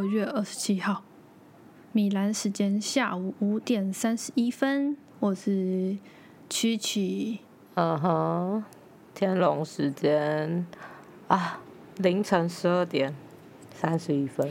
[0.00, 1.02] 二月二十七号，
[1.92, 4.96] 米兰时间下午五点三十一分。
[5.18, 5.98] 我是
[6.48, 7.40] 曲曲，
[7.74, 8.64] 嗯哼，
[9.14, 10.66] 天龙时间
[11.28, 11.60] 啊，
[11.98, 13.14] 凌晨十二点
[13.74, 14.48] 三十一分。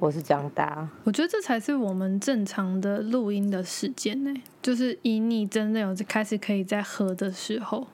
[0.00, 7.86] 我是江大，我觉得这才是我们正常的录音的时间呢，就是以你真的有开始可以在喝的时候。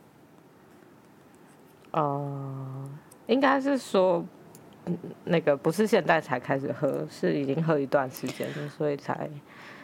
[1.91, 2.89] 呃，
[3.27, 4.25] 应该是说，
[5.25, 9.29] 那个不是现在才开始喝，是已经喝一段时间了，所以才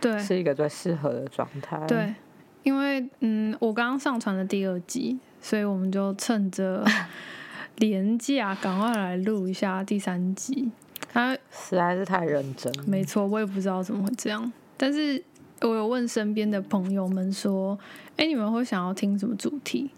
[0.00, 1.78] 对是一个最适合的状态。
[1.86, 2.14] 对，
[2.62, 6.84] 因为嗯，我刚刚上传了第二集，所以我们就趁着
[7.76, 10.70] 廉价赶快来录一下第三集。
[11.12, 14.52] 他实在是太认真，没错，我也不知道怎么会这样。
[14.76, 15.22] 但是
[15.60, 17.78] 我有问身边的朋友们说
[18.16, 19.90] ：“哎，你们会想要听什么主题？”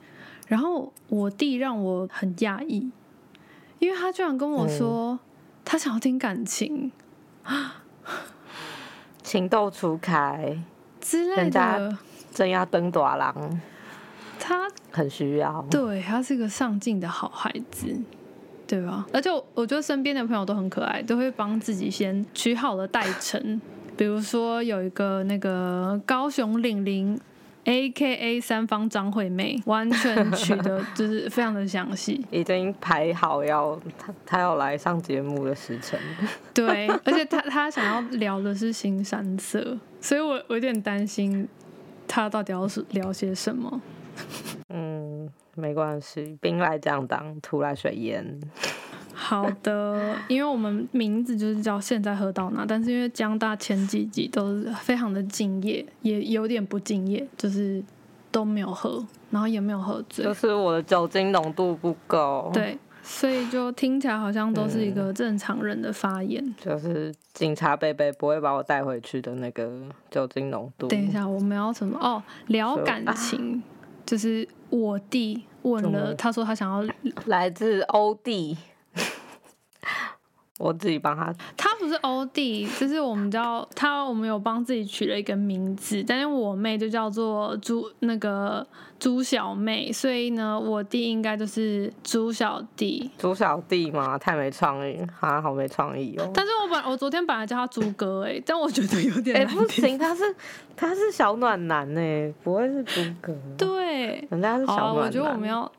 [0.47, 2.91] 然后我弟让我很讶异，
[3.79, 5.19] 因为他居然跟我说
[5.65, 6.91] 他想要听感情，
[9.23, 10.59] 情窦初开
[11.01, 11.97] 之类的，
[12.33, 13.61] 正要登短郎，
[14.39, 17.97] 他很需要，对他是个上进的好孩子。
[18.69, 19.07] 对吧？
[19.13, 23.61] 而且我觉得身边的朋友都很可爱，都会帮自己先取好了代称。
[23.97, 27.17] 比如说有一个那个高雄岭岭
[27.67, 36.01] A K A 三方张惠妹， 完全取得就是非常的详细，已经排好要他他要来上节目的时辰。
[36.55, 41.47] 对，而且他他想要聊的是新山色，所以我我有点担心
[42.09, 43.81] 他到底要是聊些什么。
[44.71, 45.29] 嗯。
[45.59, 48.39] 没关系，兵来将挡，土来水淹。
[49.19, 57.83] 好的，因为我们名字就是叫现在喝到哪，但是因为江大前几集都是非常的敬业，也有点不敬业，就是
[58.31, 62.51] 都没有喝，然后也没有喝醉，就是我的酒精浓度不够。
[62.53, 66.55] 对，所以就听起来好像都是一个正常人的发言。
[66.61, 70.89] 就是警察贝贝不会把我带回去的那个酒精浓度。
[70.89, 71.99] 等一下，我们要什么？
[71.99, 73.63] 哦，聊感情。
[74.05, 76.95] 就是我弟问了，他说他想要
[77.25, 78.57] 来自欧弟，
[80.59, 81.33] 我自己帮他。
[81.57, 88.67] 他不是欧弟，就是我们叫他，我们有帮自己取了一个名字，但是我妹就叫做朱那个
[88.99, 93.11] 朱小妹，所以呢，我弟应该就是朱小弟。
[93.19, 94.17] 朱小弟嘛？
[94.17, 96.31] 太没创意，啊，好没创意哦。
[96.33, 100.23] 但是我本我昨天本来叫他朱哥，哎，但我觉得有点哎不行，他是
[100.75, 103.35] 他是小暖男哎，不会是朱哥。
[103.59, 104.27] 对。
[104.31, 105.71] 人家是小我觉得我们要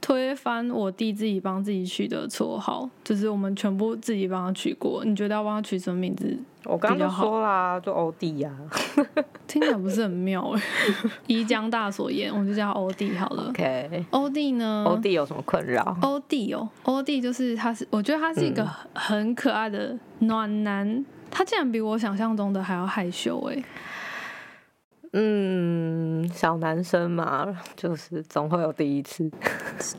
[0.00, 5.04] 推翻我弟自己帮自己取的绰号，就是我们全部自己帮他取过。
[5.04, 6.36] 你觉得要帮他取什么名字？
[6.64, 8.50] 我刚刚说啦，就欧弟呀，
[9.46, 10.62] 听起来不是很妙哎。
[11.26, 13.48] 宜江大所言，我们就叫欧弟好了。
[13.48, 14.84] OK，欧弟呢？
[14.86, 15.96] 欧弟有什么困扰？
[16.02, 23.64] 欧弟哦，欧弟就是他是，我觉得他是一个很可爱的暖男，他竟然比我想象中的还要害羞哎。
[25.12, 29.30] 嗯，小男生嘛，就是总会有第一次，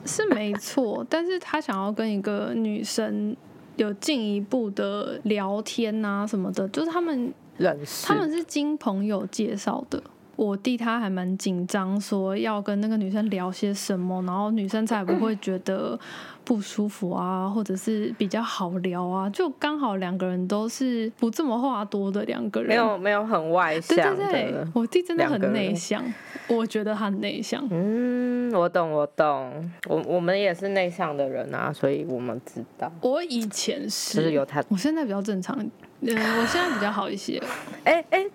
[0.05, 1.05] 是没错。
[1.09, 3.35] 但是他想要跟一个女生
[3.75, 10.01] 有进一步的聊天啊什么的，就是他们认识，他们是经朋友介绍的。
[10.39, 16.00] 我弟他还蛮紧张，说要跟那个女生聊些什么，然后女生才不会觉得
[16.45, 19.29] 不舒服啊，或者是比较好聊啊。
[19.31, 24.55] 就刚好两个人都是不这么话多的两个人，没有没有很外向对。
[24.73, 26.01] 我弟真的很内向，
[26.47, 27.67] 我觉得他内向。
[27.69, 32.89] 嗯，我懂我懂，我我们也是内向的人啊，所以我们知道。
[33.01, 35.53] 我以前是，就是有他，我现在比较正常，
[36.00, 37.44] 嗯，我现在比较好一些。
[37.83, 38.25] 哎哎。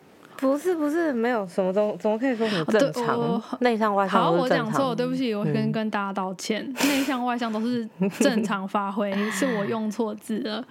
[0.45, 3.43] 不是不是，没有什么怎怎么可以说很正常？
[3.61, 6.71] 内向外向好，我讲错，对不起，我先跟大家道歉。
[6.85, 7.89] 内向外向都是
[8.21, 10.63] 正常发挥，是我用错字了。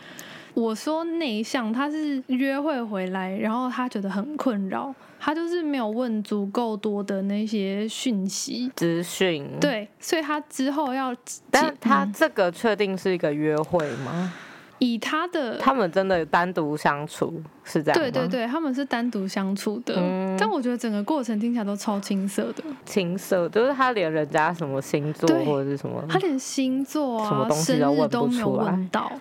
[0.53, 9.43] 我说内向，他是约会回来，然后他觉得很困扰，他就是没有问足够多的那些讯息资讯。
[9.59, 11.11] 对，所以他之后要，
[11.49, 14.31] 但他这个确定是一个约会吗？
[14.79, 19.95] 以他的，他们真的单独相处是这样对对对，他们是单独相处的。
[19.97, 22.63] 嗯，但我觉得整个过程听起来都超青涩的。
[22.85, 29.11] 青涩，就是他连人家什么星座或者是什么，他连星座啊、生日都没有问到。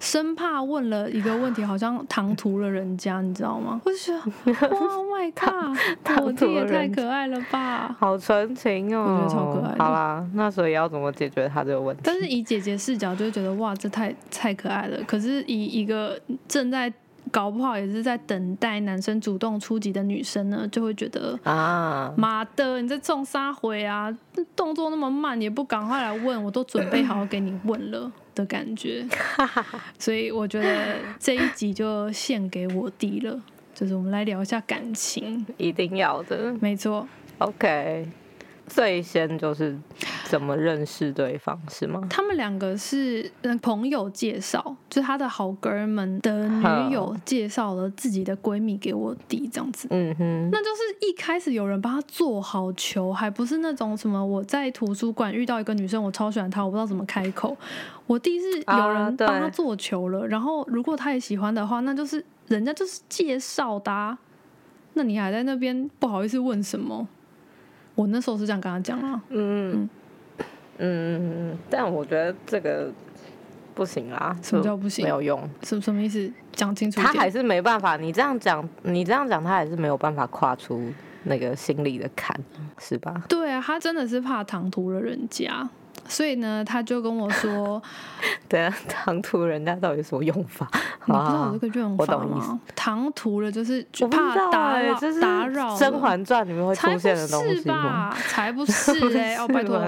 [0.00, 3.80] 生怕问了一个问题，好像唐突了人家，你知道吗？
[3.84, 9.74] 我就觉得，哇，My God，我弟也太可爱了吧，好纯情哦，我觉得超可爱。
[9.78, 12.02] 好啦，那所以要怎么解决他这个问题？
[12.04, 14.98] 但是以姐姐视角就会觉得，哇，这太太可爱了。
[15.06, 16.92] 可是以一个正在
[17.30, 24.16] 搞不好也是在等待男生主动出击的女生呢，就会觉得啊，妈的，你在种杀回啊，
[24.56, 28.10] 动作那么慢，也不赶快来问，我都准备好给你问了。
[28.38, 29.04] 的感觉，
[29.98, 33.40] 所以我觉得这一集就献给我弟了。
[33.74, 36.52] 就是我们来聊一下感情，一定要的。
[36.60, 37.06] 没错。
[37.38, 38.08] OK，
[38.68, 39.76] 最先就是
[40.24, 42.06] 怎么认识对方是吗？
[42.10, 43.30] 他们两个是
[43.62, 49.88] 朋友介绍，就是他的好哥们的女友介绍了自己的闺蜜给我弟，这样子。
[49.90, 57.56] 嗯哼，那就是一开始有人帮他做好球，还不是那种什么我在图书馆遇到一个女生，我超喜欢她，我不知道怎么开口。
[58.06, 64.16] 我弟是有人帮他做球了，然后如果他也喜欢的话，那就是人家就是介绍的，
[64.94, 67.06] 那你还在那边不好意思问什么？
[67.98, 69.88] 我那时候是这样跟他讲啊，嗯
[70.78, 72.92] 嗯嗯嗯，但我觉得这个
[73.74, 75.02] 不行啦，什么叫不行？
[75.04, 76.32] 没有用，什什么意思？
[76.52, 77.00] 讲清楚。
[77.00, 80.80] 他还是没办法，你这样讲，你这样讲，他还是没有办法跨出
[81.24, 82.40] 那个心理的坎，
[82.78, 83.24] 是吧？
[83.28, 85.68] 对啊，他真的是怕唐突了人家。
[86.08, 87.80] 所以呢，他就跟我说
[88.48, 90.68] ：“对啊，唐突人家到底什么用法？
[91.06, 92.60] 你不知道这个用法吗？
[92.74, 98.16] 唐突了就是怕打扰，打扰《甄嬛传》里面会出现的东西吧？
[98.28, 99.36] 才不是哎！
[99.40, 99.80] 哦，拜托，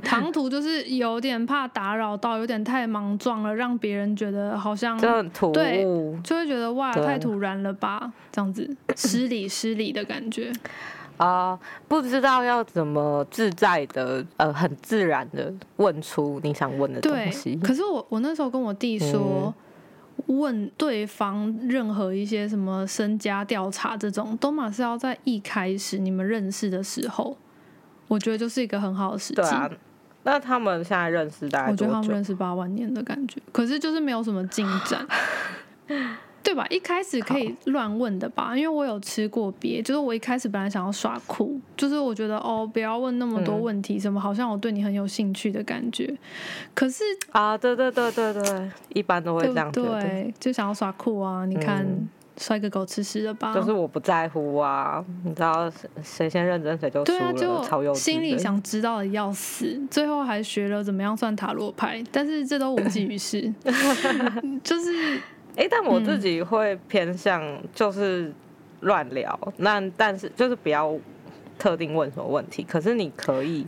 [0.00, 8.10] 唐突就是有点怕打扰到，有点太莽撞了，让别人觉得好像很突兀，就会觉得哇，太突然了吧？
[8.32, 10.52] 这样子失礼失礼的感觉。”
[11.16, 17.54] 啊，不知道要怎么自在的，呃，很自然的问出你想问的东西。
[17.62, 19.54] 可是我我那时候跟我弟说，
[20.26, 27.36] 问对方任何一些什么身家调查这种，都嘛是要在一开始你们认识的时候，
[28.08, 29.36] 我觉得就是一个很好的时机。
[29.36, 29.70] 对啊，
[30.24, 35.06] 那他们现在认识大概我觉得他们认识八万年的感觉，可是就是没有什么进展。
[36.44, 36.64] 对吧？
[36.68, 46.14] 一开始可以乱问的吧，因为我有吃过别，就是我一开始本来想要耍酷，就是我觉得哦，不要问那么多问题，什么好像我对你很有兴趣的感觉。
[46.74, 47.02] 可是
[47.32, 51.46] 啊，对对对对对，一般都会这样对，就想要耍酷啊！
[51.46, 51.86] 你看，
[52.36, 53.54] 摔个狗吃屎了吧？
[53.54, 57.96] 就是我不在乎啊，你知道谁先认真谁就输了，超幼稚。
[57.96, 63.52] 心里想知道的要死，最后还学了怎么样算塔罗牌，但是这都无济于事，
[64.62, 65.18] 就是。
[65.56, 67.42] 哎，但我自己会偏向
[67.74, 68.32] 就是
[68.80, 70.94] 乱聊，那但是就是不要
[71.58, 73.66] 特定问什么问题，可是你可以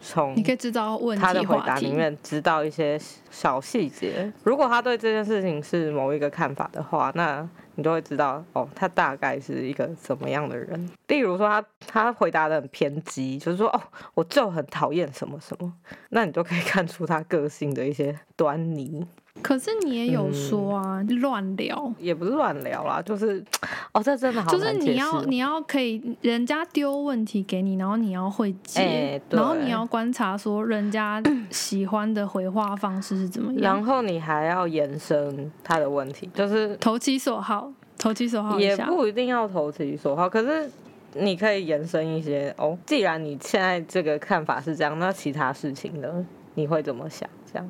[0.00, 2.98] 从你可以知道问他的回答里面知道一些
[3.30, 4.32] 小细节。
[4.44, 10.88] 如果他对这件事情是某一个看法的话，那你就会知道哦，他大概是一个怎么样的人。
[11.08, 13.80] 例如说他他回答的很偏激，就是说哦，
[14.14, 15.72] 我就很讨厌什么什么，
[16.10, 19.04] 那你就可以看出他个性的一些端倪。
[19.42, 21.92] 可是你也有说啊，乱聊。
[21.98, 23.44] 也不是乱聊啦，就是
[23.92, 40.70] 哦，这真的好就是你要你要可以，人家丢问题给你，然后你要会接，然后你要观察说人家喜欢的回话方式是怎么样，然后你还要延伸他的问题，就是投其所好，投其所好也不一定要投其所好，可是
[41.14, 42.78] 你可以延伸一些哦。
[42.86, 47.28] 既然你现在这个看法是这样，那其他事情呢，你会怎么想？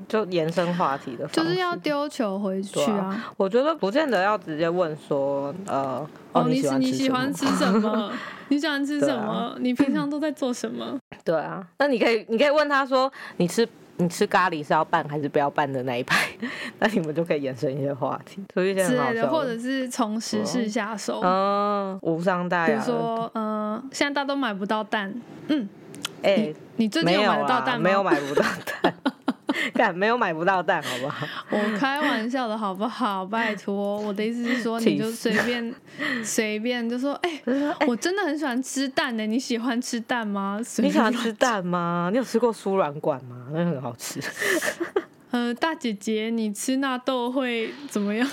[0.09, 3.33] 就延伸话题的，就是要丢球回去啊！
[3.37, 8.13] 我觉得不见得要直接问说，呃，哦，你 你喜欢吃什么？
[8.49, 9.57] 你喜欢吃什么？
[9.61, 10.99] 你平常都在做什么？
[11.25, 13.67] 对啊，那你可以你可以问他说，你吃
[13.97, 16.29] 你吃咖喱是要拌还是不要拌的那一派？
[16.81, 22.67] 那你们就可以延伸一些话题，之类的，或者是从时事下手，嗯，无伤大雅。
[22.67, 25.15] 比如说，嗯，现在大家都买不到蛋，
[25.49, 25.69] 嗯，
[26.23, 27.85] 哎，你最近有买得到蛋吗？
[27.85, 28.45] 没有买不到
[28.83, 28.95] 蛋。
[29.73, 31.27] 干没有买不到蛋，好不好？
[31.51, 33.25] 我开玩笑的好不好？
[33.25, 35.75] 拜托，我的意思是说，你就随便
[36.25, 37.43] 随便就说，哎，
[37.87, 39.27] 我真的很喜欢吃蛋呢。
[39.27, 40.59] 你喜欢吃蛋吗？
[40.79, 42.09] 你喜欢吃蛋吗？
[42.13, 43.47] 你有吃过酥软管吗？
[43.53, 44.21] 那很好吃。
[45.31, 48.29] 呃，大姐姐，你吃纳豆会怎么样？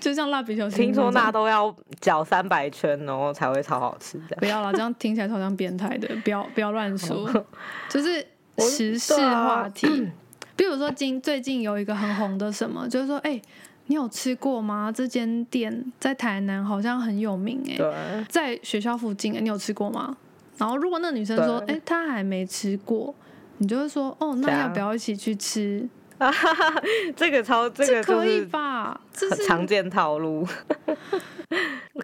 [0.00, 4.18] 就像蜡笔小新，听说纳豆要搅三百圈哦，才会超好吃。
[4.38, 6.08] 不要了，这样听起来好像变态的。
[6.24, 7.30] 不要不要乱说，
[7.90, 8.26] 就是
[8.58, 10.10] 时事话题。
[10.56, 13.40] 比如说，今最近有一个很红的什么，就是说，哎，
[13.86, 14.90] 你有吃过吗？
[14.90, 20.16] 这间店在台南好像很有名，哎，在学校附近，你有吃过吗？
[20.56, 23.14] 然后如果那女生说，哎，她还没吃过，
[23.58, 25.86] 你就会说，哦，那要不要一起去吃？
[27.14, 28.98] 这个超这个可以吧？
[29.46, 30.46] 常见套路。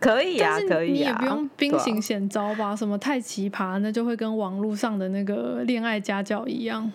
[0.01, 2.75] 可以啊，可以啊，你也不用兵行险招吧？
[2.75, 6.91] 什么太奇葩，那就会跟网络上的那个恋爱家教一样。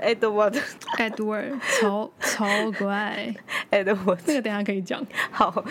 [0.00, 0.50] 哎，对我
[0.96, 2.46] Edward 超超
[2.78, 3.34] 乖，
[3.70, 5.04] Edward，那个等下可以讲。
[5.30, 5.64] 好，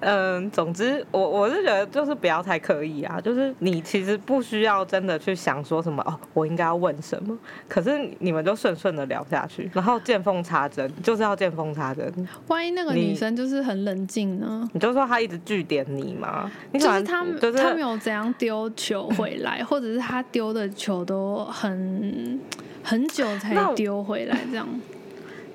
[0.00, 7.36] 嗯，总之我我是觉得就是不要太刻意啊，就是你其实不需要真的去想说什么哦，我应该要问什么，
[7.68, 12.12] 可是你们就顺顺的聊下去，然后见缝插针，就是要见缝插针。
[12.48, 14.68] 万一那个你女生就是很冷静呢？
[14.72, 22.40] 你就说他一直据点你嘛，你就是他们就是他没有怎样丢球回来， 或者是他丢的球都很
[22.82, 24.68] 很久才丢回来，这样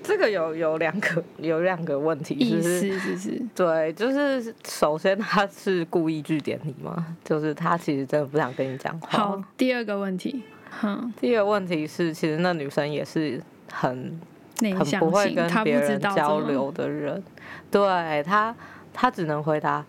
[0.02, 3.42] 这个有有两个有两个问题，意就是思是是？
[3.54, 7.06] 对，就是首先他是故意据点你吗？
[7.24, 9.20] 就是他其实真的不想跟你讲话。
[9.20, 13.40] 好，第二个问题，哼，第二个问题是，其实那女生也是
[13.72, 14.20] 很
[14.62, 17.22] 内很向，不会跟别人交流的人，
[17.72, 18.56] 对他，
[18.94, 19.86] 他只能回答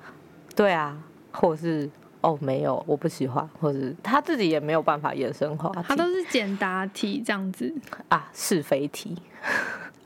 [0.54, 0.96] 对啊，
[1.32, 1.88] 或是
[2.20, 7.72] 哦没有，我不喜欢，或是他自己也没有办法延伸话题他都是简答题这样子，
[8.08, 9.16] 啊是非题，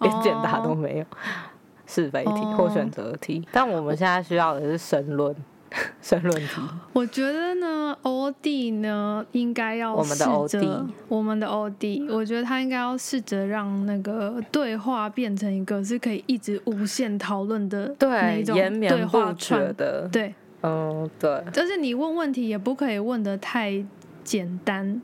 [0.01, 1.07] 连简答都没有，
[1.87, 3.47] 是非题或选择题。
[3.51, 5.35] 但我们现在需要的是申论，
[6.01, 6.61] 申论题。
[6.93, 19.77] 我觉得呢，欧弟呢应该要我们的试欧弟着我们的欧弟，我觉得他应该要试着让那个对话变成一个是可以一直无限讨论的那对一，种延对绵话不绝串。
[19.77, 23.85] 的，对，嗯，对，就是你问问题也不可以问的太
[24.23, 25.01] 简单，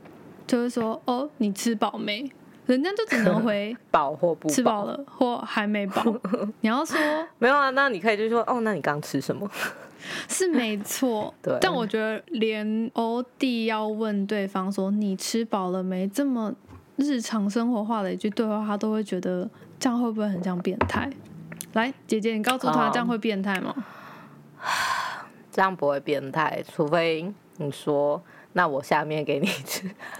[0.47, 2.31] 就是说哦，你吃饱没？
[2.67, 6.03] 人家就只能回 饱或不吃饱了或还没饱。
[6.61, 6.95] 你要说
[7.39, 7.69] 没有啊？
[7.71, 9.49] 那你可以就说哦，那你刚吃什么？
[10.29, 16.53] 是没错， 对但我觉得连欧弟要问对方说你吃饱了没这么
[16.97, 21.09] 日常生活化的一句对话，他都会觉得这样会不会很像变态？
[21.73, 23.73] 来，姐姐，你告诉他哦这样会变态吗？
[25.51, 28.21] 这样不会变态，除非你说
[28.53, 29.89] 那我下面给你吃，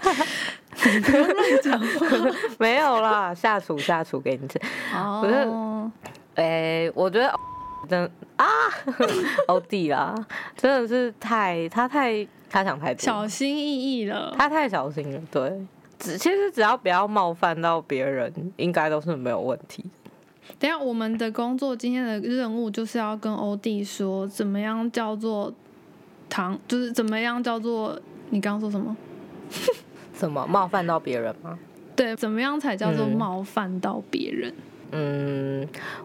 [0.72, 4.60] 不要乱讲话没有啦，下厨下厨给你吃。
[4.94, 5.90] 哦。
[6.34, 7.30] 哎、我觉得
[7.88, 8.46] 真啊，
[9.48, 10.14] 欧弟啦，
[10.56, 15.66] 真的是太他太他想太多，小心翼翼了，他太小心了，对。
[15.98, 19.84] 只其实只要不要冒犯到别人，应该都是没有问题。
[20.58, 25.54] 等下，我们的工作今天的任务就是要跟欧弟说，怎么样叫做
[26.28, 27.96] 糖，就是怎么样叫做
[28.30, 28.96] 你刚刚说什么？
[30.12, 31.56] 什么冒犯到别人吗？
[31.94, 34.50] 对，怎么样才叫做嗯冒犯到别人？
[34.50, 34.56] 嗯，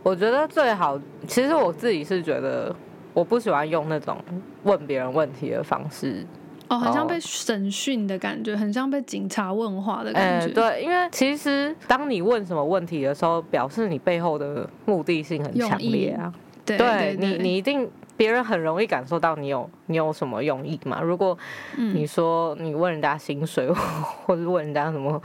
[0.03, 2.73] 我觉得最好，其实我自己是觉得，
[3.13, 4.17] 我不喜欢用那种
[4.63, 6.25] 问别人问题的方式。
[6.69, 10.53] 哦，很像哦被审讯的感觉，很像被警察问话的哎、感觉。
[10.53, 16.33] 对，因为其实当你问什么问题的时候，表示你背后的目的性很强烈啊。
[16.65, 20.99] 对你，你一定别人很容易感受到你有你有什么用意嘛。
[21.01, 21.37] 如果
[21.77, 23.71] 嗯你说你问人家薪水，
[24.25, 25.21] 或者问人家什么，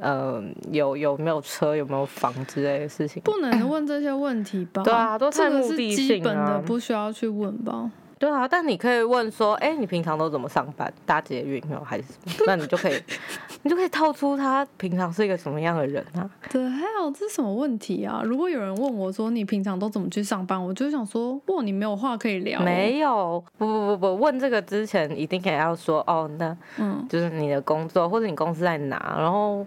[0.00, 4.82] 呃，有有没有车，有没有房之类的事情，不能问这些问题吧？
[4.82, 7.90] 对啊都太这个是目的基本的，不需要去问吧？
[8.18, 10.90] 对啊，但你可以问说，哎、你平常都怎么上班？
[11.04, 12.44] 搭捷运没有还是什么？
[12.46, 12.94] 那你就可以，
[13.62, 16.24] 你就可以套出他平常是一个什么样的人啊？
[16.48, 18.22] 对，还有这是什么问题啊？
[18.24, 29.66] 如果有人问我说你平常都怎么去上班，我就想说，哇，你没有话可以聊、哦没有，不不不不，问这个之前一定也要说，哦，那嗯，就是你的工作或者你公司在哪，然后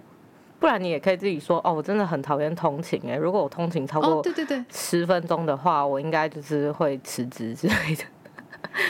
[0.59, 8.03] 不然你也可以自己说，哦，我真的很讨厌通勤哎，如果我通勤超哦，过对对对，十分钟的话，我应该就是会辞职之类的。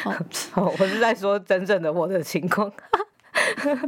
[0.05, 0.15] 哦，
[0.55, 2.71] 哦，我是在说真正的我的情况。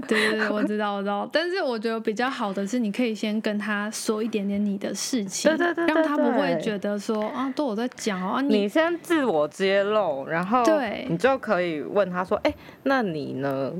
[0.07, 13.71] 对对对，我知道我知道，但是我觉得比较好的是，你可以先跟他说一点点你的事情，对对对对让他不会觉得说啊，都我在讲哦，啊你你先自我揭露，然后对你就可以问他说，哎、那你呢？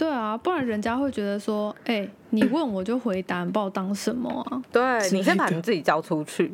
[0.00, 4.62] 对啊，不然人家会觉得说，哎、你问我就回答，你把我当什么啊？
[4.72, 6.50] 对你先把你自己交出去。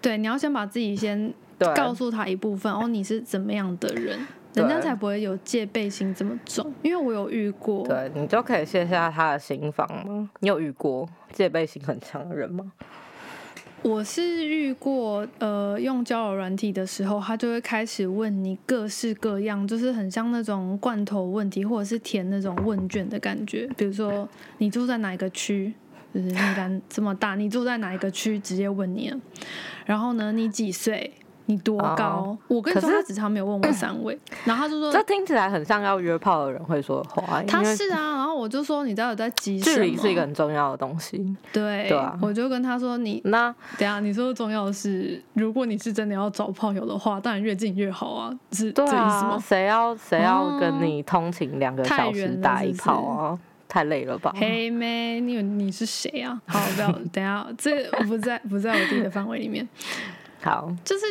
[0.00, 1.34] 对，你要先把自己先，
[1.76, 4.18] 告诉他一部分，哦，你是怎么样的人，
[4.54, 6.72] 人家才不会有戒备心这么重。
[6.80, 10.30] 因为我有遇过，对你就可以卸下他的心防吗？
[10.40, 12.72] 你有遇过戒备心很强的人吗？
[13.82, 23.68] 我是遇过，呃，用交友软体的时候，他就会开始问你各式各样，就是很像那种罐头问题，或者是填那种问卷的感觉。
[23.76, 25.74] 比如说，你住在哪一个区？
[26.14, 28.38] 就是米兰这么大，你住在哪一个区？
[28.38, 29.12] 直接问你。
[29.84, 31.10] 然后呢，你几岁？
[31.46, 32.36] 你多高？
[32.48, 39.76] 我跟你说，他只差没有问我三围， 然后他就说这听起来很像要约炮的人会说的话，他是啊，然后我就说你到底在急什么？
[39.76, 41.18] 距离是一个很重要的东西。
[41.52, 49.38] 对，对啊我就跟他说你那等一下你说的重要的是，如果你是真的要找炮友的话，当然越近越好啊，是这对意思啊，吗？
[49.44, 53.38] 谁要谁要哦跟你通勤两个小时打一炮啊？
[53.68, 54.34] 太累了吧？
[54.36, 56.38] 黑妹，你你是谁啊？
[56.46, 59.66] 好，不要， 等下，这不在不在我自己的范围里面。
[60.42, 61.06] 好，就是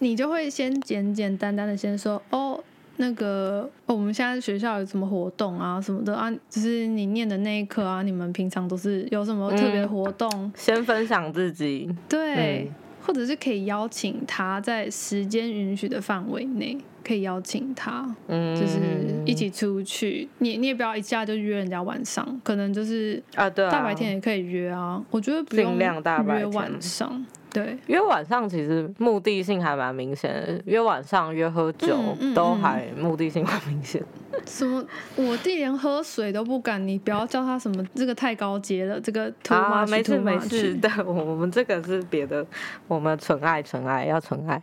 [0.00, 2.58] 你就会先简简单单的先说哦，
[2.96, 10.52] 那个、哦、我们现在学校有什么活动啊什么的啊，就是你念的那一科啊，你们平常都是有什么特别活动？
[10.56, 12.74] 先分享自己，对，嗯
[13.06, 18.80] 或者是可以邀请他在时间允许的范围内，可以邀请他，嗯，就是
[19.24, 20.28] 一起出去。
[20.38, 25.00] 你你也不要一下就约人家晚上，可能就是啊，对啊，大白天也可以约啊。
[25.12, 27.24] 我觉得不用约晚上，
[27.56, 27.78] 对。
[27.86, 34.02] 约晚上其实目的性还蛮明显的，约晚上约喝酒嗯嗯嗯都还目的性蛮明显。
[34.44, 34.84] 什么？
[35.16, 42.46] 我弟连喝水都不敢，你不要叫他什么，这个太高阶了，这个啊没事没事，对我我们这个是别的，
[42.86, 44.62] 我们纯爱纯爱要纯爱。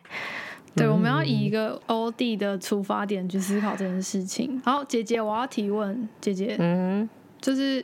[0.75, 4.61] 对，我们嗯要以一个欧弟的出发点去思考这件事情。
[4.63, 7.09] 好，姐姐，我要提问，姐姐，嗯
[7.41, 7.83] 就是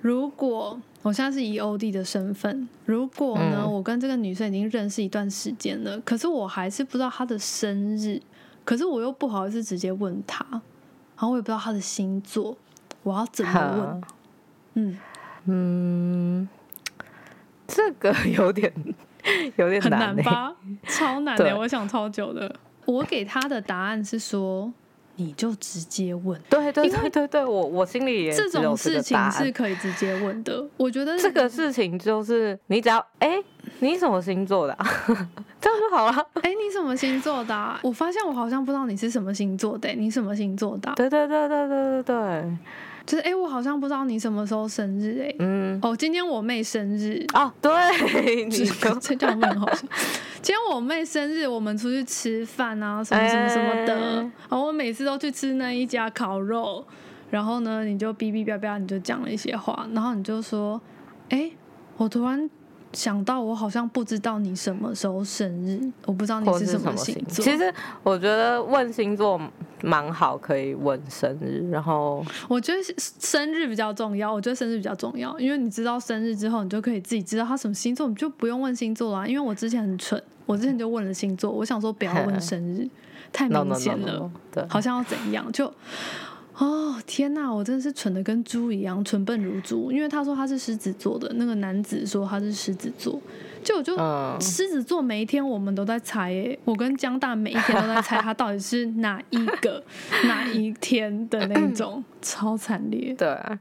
[0.00, 8.20] 如果我现在是以欧弟的身份，如果呢，嗯我跟这个女生已经认识一段时间了，可是我还是不知道她的生日，
[8.64, 10.60] 可是我又不好意思直接问她，然
[11.16, 12.56] 后我也不知道她的星座，
[13.02, 14.02] 我要怎么问？
[14.74, 14.98] 嗯，
[15.46, 16.48] 嗯，
[17.66, 18.72] 这个有点
[19.56, 20.54] 有点很难吧？
[20.86, 22.54] 超难的，对我想超久的。
[22.84, 24.72] 我给他的答案是说，
[25.16, 26.40] 你就直接问。
[26.48, 33.42] 对对对对对，我我心里也这种事情是可以直接问的，我觉得这个事情就是你只要哎、
[33.80, 34.86] 你什么星座的、啊？
[35.60, 36.26] 这样就好了。
[36.34, 42.58] 哎、你什么星座的啊、我发现我好像不知道你是什么星座的、你什么星座的啊、对对对对对对对，
[43.04, 49.86] 就是哎、我好像不知道你什么时候生日哎、嗯，哦，今天我妹生日，哦，对， 你这说这这样会很好笑。
[50.40, 53.94] 今天我妹生日，我们出去吃饭啊，什么什么什么的。
[53.94, 54.14] 哎。
[54.50, 56.84] 然后我每次都去吃那一家烤肉，
[57.30, 60.80] 然后呢，你就哔哔叭叭，你就讲了一些话，然后你就说，
[61.28, 61.50] 哎、
[61.96, 62.48] 我突然
[62.92, 67.44] 想到，我好像不知道你什么时候生日，我不知道你是是什么星星座。
[67.44, 67.72] 其实
[68.02, 69.40] 我觉得问星座
[69.82, 79.26] 蛮好，可以问生日，然后我觉得生日比较重要，我觉得生日比较重要，因为你知道生日之后，你就可以自己知道他什么星座，你就不用问星座啦。
[79.26, 82.88] 因为我之前很蠢，我之前就问了星座，我想说不要问生日，
[83.32, 85.72] 太明 no 显 no，了 no，对，好像要怎样就。
[86.62, 89.90] 哦天哪，我真的是蠢的跟猪一样，蠢笨如猪。
[89.90, 93.20] 因为他说他是狮子座的，那个男子说他是狮子座，
[93.64, 99.82] 就我就嗯，狮子座每一天我们都在猜耶，我跟江大每一天都在猜他到底是哪一个
[100.28, 103.12] 哪一天的那种， 超惨烈。
[103.18, 103.58] 对啊，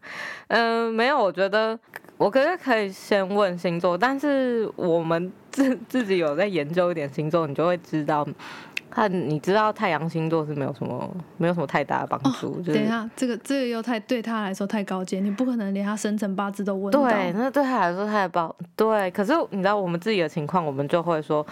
[0.49, 1.77] 嗯、没有，我觉得
[2.17, 8.27] 我觉得可以先问星座，但是我们自自己有在研究一点星座，你就会知道。
[8.91, 17.01] 看，你知道太阳星座是没有什么没有什么太大的帮助，就是哦等一下，这个这个又太对他来说太高阶，你不可能连他生辰八字都问到。
[17.01, 19.09] 对，那对他来说太高对。
[19.11, 21.45] 可是你知道我们自己的情况，我们就会说，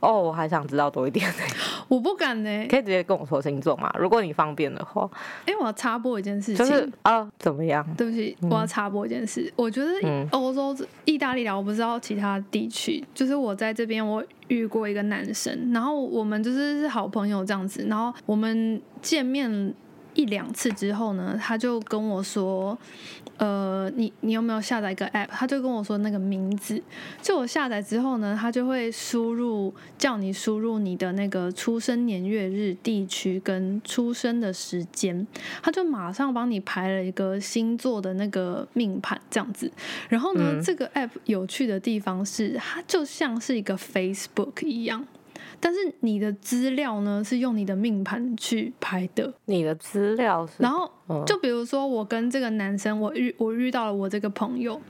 [0.00, 1.30] 哦，我还想知道多一点，
[1.88, 2.66] 我不敢呢。
[2.68, 5.08] 可以直接跟我说星座嘛，如果你方便的话。
[5.46, 6.56] 哎、我要插播一件事情。
[6.56, 7.86] 就是啊，怎么样？
[7.96, 9.52] 对不起，我要插播一件事。
[9.56, 13.02] 我觉得嗯欧洲、意大利啦，我不知道其他地区。
[13.14, 19.74] 就是我在这边，我遇过一个男生，然后我们就是是好朋友这样子，然后我们见面
[20.16, 22.76] 一两次之后呢，他就跟我说，
[23.36, 25.28] 呃，你你有没有下载一个 app？
[25.28, 26.82] 他就跟我说那个名字，
[27.22, 35.26] 就我下载之后呢，他就会输入叫你输入你的那个出生年月日、地区跟出生的时间，
[35.62, 39.70] 他就马上帮你排了一个星座的那个命盘这样子。
[40.08, 45.06] 然后呢，嗯这个 app 有趣的地方是，它就像是一个 Facebook 一样。
[45.60, 50.54] 但是你的资料呢是用你的命盘去排的，你的资料是？
[50.58, 54.80] 然后嗯就比如说，我跟这个男生，我遇我遇到了我这个朋友，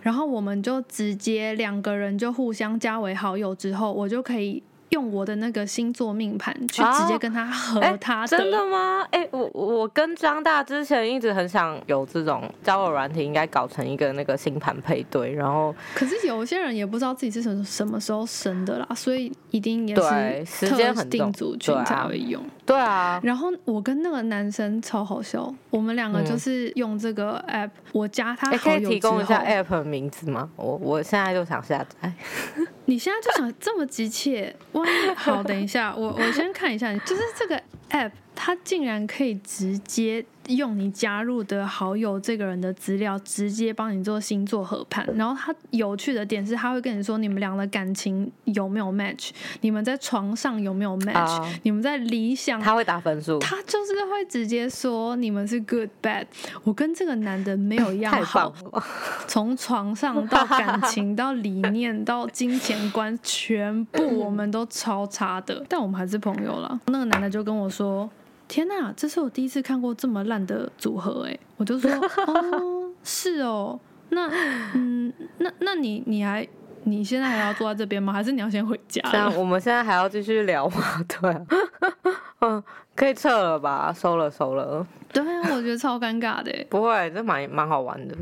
[0.00, 9.06] 然后我们就直接两个人就互相加为好友之后，我就可以用我的那个星座命盘去直接哦跟他合哎他真的吗？
[9.10, 22.42] 哎、我我跟张大之前一直很想有这种交友软体，应该搞成一个那个星盘配对，然后可是有些人也不知道自己是什么什么时候生的啦，所以一定也对是时间很定很重族群对啊才会用。
[22.64, 30.48] 对啊，然后我跟那个男生超好笑，我们两个嗯就是用这个 app，我加他哎、可以提供一下 app 的名字吗？
[30.56, 32.12] 我我现在就想下载。
[32.84, 34.54] 你现在就想这么急切？
[35.16, 45.08] 好，等一下，我我先看一下，就是这个 app，它竟然可以直接用你加入的好友这个人的资料，直接帮你做星座合盘。
[45.14, 56.26] 然后他有趣的点是，他会跟你说你们俩的感情有没有 match，你们在床上有没有 match，、啊你们在理想他会打分数，他就是会直接说你们是 good bad。
[56.64, 58.52] 我跟这个男的没有一样好。
[59.28, 66.80] 从床上到感情到理念到金钱观，全部我们都超差的，但我们还是朋友了。
[66.86, 68.08] 那个男的就跟我说
[68.48, 71.90] ：“天哪，这是我第一次看过这么烂的组合。”哎，我就说
[72.26, 73.78] ：“哦，是哦，
[74.10, 74.28] 那
[74.74, 76.46] 嗯，那那你你还
[76.84, 78.12] 你现在还要坐在这边吗？
[78.12, 79.34] 还是你要先回家这样？
[79.36, 81.04] 我们现在还要继续聊吗？
[81.08, 81.46] 对啊，
[82.40, 82.62] 嗯，
[82.94, 83.92] 可以撤了吧？
[83.92, 86.66] 收了收了，对啊，我觉得超尴尬的欸。
[86.70, 88.16] 不会，这蛮蛮好玩的。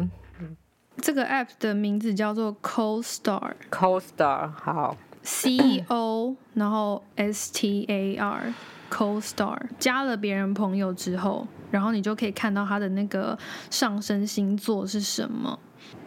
[1.03, 3.53] 这个 app 的名字叫做 CoStar。
[3.71, 8.53] CoStar 好，C O，然后 S T A R
[8.91, 13.39] Co-Star 加了别人朋友之后，然后你就可以看到他的那个
[13.71, 15.59] 上升星座是什么。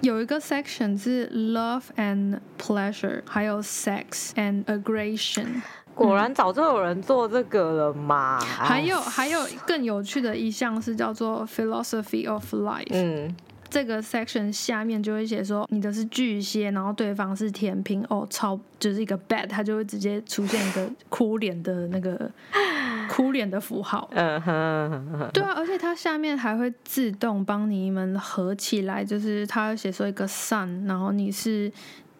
[0.02, 5.62] 有一个 section 是 Love and Pleasure，还有 Sex and Aggression，
[5.96, 8.40] 果然早就有人做这个了嘛。
[8.40, 12.88] 还有还有更有趣的一项是叫做 Philosophy of Life。
[12.92, 13.36] 嗯，
[13.74, 22.30] 这个 section 下面就会写说你的是巨蟹，然后对方是天平，哦，超就是一个 bad，它就会直接出现一个哭脸的那个
[23.10, 24.08] 哭脸的符号。
[24.14, 31.72] 嗯哼对啊，而且它下面还会自动帮你们合起来，就是它会写说一个 sun，然后你是。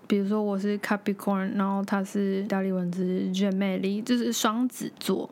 [0.06, 5.28] 比如说我是 Capricorn，然后他是意大利文字 Gemelli，就是双子座，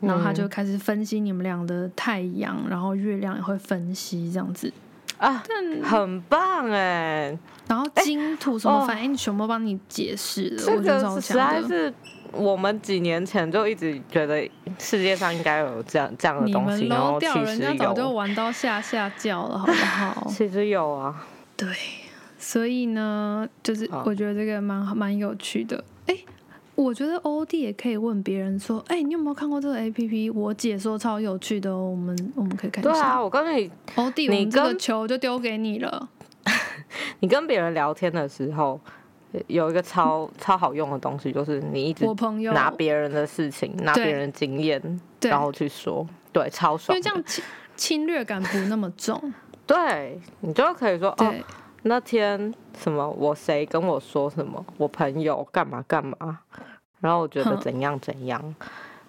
[0.00, 4.72] 然后他就开始分析你们俩的太阳，然后月亮也会分析这样子。
[5.24, 7.36] 啊，但很棒哎，
[7.68, 11.62] 然后金土什么哦反应全部帮你解释了，这我觉得超个实在。
[11.62, 11.94] 是。
[12.36, 14.42] 我们几年前就一直觉得
[14.76, 20.26] 世界上应该有这样这样的东西，们然后其掉，人实家早就，玩到下下叫了，好不好？
[20.28, 21.14] 其实有啊。
[21.56, 21.68] 对，
[22.36, 25.84] 所以呢，就是我觉得这个蛮蛮有趣的。
[26.08, 26.16] 哎，
[26.74, 30.30] 我觉得欧弟也可以问别人说，哎，你有没有看过这个 A P P？
[30.30, 36.08] 我姐说超有趣的哦，我们我们可以看一对啊，我告诉你，欧弟，我你们这个球就丢给你了。
[37.20, 38.80] 你跟别人聊天的时候，
[39.46, 47.02] 有一个超超好用的东西，就是你一直我朋友拿别人的事情、拿对别人的经验，然后去说，对，超因爽因。
[47.02, 47.44] 为这样侵
[47.76, 49.32] 侵略感不那么重。
[49.66, 51.42] 对你就可以说，哦，对，
[51.84, 56.40] 那天什么，我谁跟我说什么，我朋友干嘛干嘛，
[57.00, 58.54] 然后我觉得怎样怎样，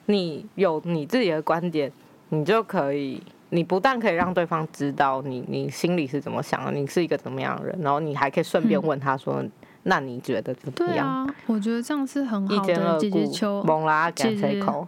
[0.05, 1.91] 你有你自己的观点，
[2.29, 3.21] 你就可以。
[3.49, 9.41] 你不但可以让对方知道你你心里是怎么想的，你是一个怎么样的人，然后你还可以顺便嗯问他说
[9.83, 14.85] ：“那你觉得怎么对样？”啊，我觉得这样是很一好的肩二顾姐姐球，，猛拉姐赶谁口，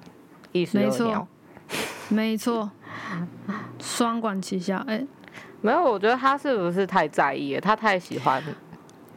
[0.51, 1.27] 一石没错二鸟。
[2.09, 2.69] 没错，
[3.79, 4.83] 双管齐下。
[4.87, 5.05] 哎、
[5.61, 7.61] 没有，我觉得他是不是太在意了？
[7.61, 8.41] 他太喜欢，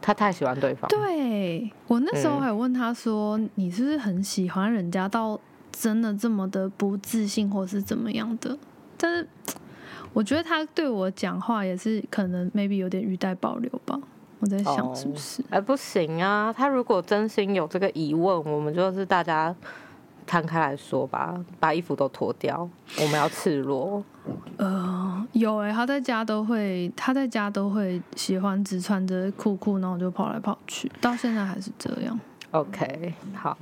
[0.01, 0.89] 他太喜欢对方。
[0.89, 5.39] 对我那时候嗯还问他说：“你是不是很喜欢人家到
[5.71, 8.57] 真的这么的不自信，或是怎么样的？”
[8.97, 9.27] 但是
[10.13, 13.99] 我觉得他对我讲话也是可能 maybe 有点语带保留吧。
[14.39, 15.43] 我在想哦是不是？
[15.51, 16.51] 哎，不行啊！
[16.51, 19.55] 他如果真心有这个疑问，我们就是大家
[20.31, 22.69] 摊开来说吧，把衣服都脱掉，
[23.01, 24.01] 我们要赤裸。
[24.55, 32.17] 呃，有哎、他在家都会，他在家都会喜欢只穿着裤裤，然后就跑来跑去，到现在还是这样。
[32.51, 33.57] OK，好，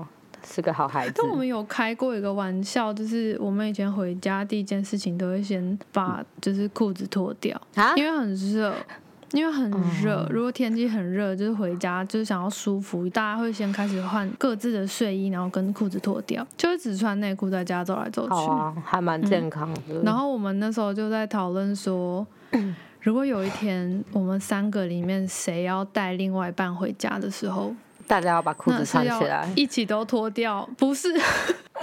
[0.46, 1.28] 是个好孩子但。
[1.32, 8.72] 我们有开过一个玩笑，就是我们以前回家第一件事情都会先把就是裤子脱掉，啊因为很热。
[9.32, 9.70] 因为很
[10.04, 18.82] 热，如果天气很热，就是回家就是想要舒服，大家会先开始换各自的睡衣，然后跟裤子脱掉，就是只穿内裤在家走来走去。
[18.84, 20.02] 还蛮健康的。
[20.04, 22.26] 然后我们那时候就在讨论说，
[23.02, 27.74] 如果有一天我们三个里面谁要带另外一半回家的时候，
[28.08, 29.52] 大家要把裤子穿起来。
[29.56, 31.08] 一起都脱掉，不是，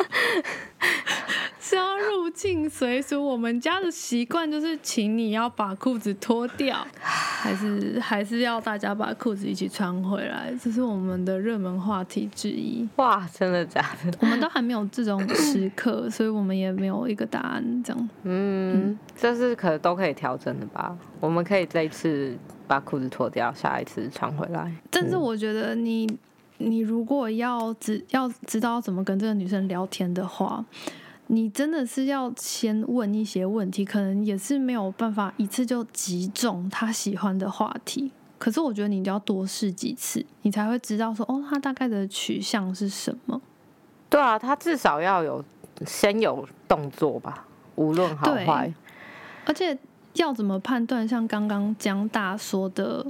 [1.59, 3.25] 是要入境随俗。
[3.25, 12.89] 我们家的习惯就是，请你要把裤子脱掉， 还是还是要大家把裤子一起穿回来，这是我们的热门话题之一。
[12.97, 14.17] 哇，真的假的？
[14.21, 17.83] 我们都还没有这种时刻， 所以我们也没有一个答案。
[17.83, 20.97] 这样，嗯，这是可都可以调整的吧？
[21.19, 22.37] 我们可以这一次
[22.69, 24.73] 把裤子脱掉，下一次穿回来。
[24.91, 26.07] 但是我觉得你，
[26.59, 30.64] 你如果要知要知道怎么跟这个女生聊天的话，
[31.29, 38.11] 你真的是要先问一些问题，可能也是没有办法一次就击中她喜欢的话题。
[38.38, 43.40] 可是我觉得你一定要多试几次，你才会知道说哦，她大概的取向是什么。
[44.09, 45.45] 对啊，她至少要有
[45.87, 48.73] 先有动作吧，无论好坏。
[49.47, 49.77] 而且
[50.14, 51.07] 要怎么判断？
[51.07, 53.07] 像刚刚江大说的，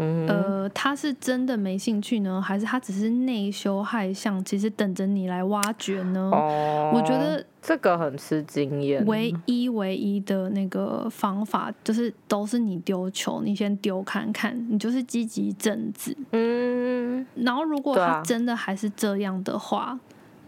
[0.00, 6.30] 嗯，呃，他是真的没兴趣呢，还是他只是内羞害相，其实等着你来挖掘呢？
[6.32, 9.04] 哦，我觉得这个很吃经验。
[9.04, 19.98] 唯一唯一的那个方法，就是都是你丢球，你先丢看看，你就是积极一阵子，嗯，然后如果他真的还是这样的话，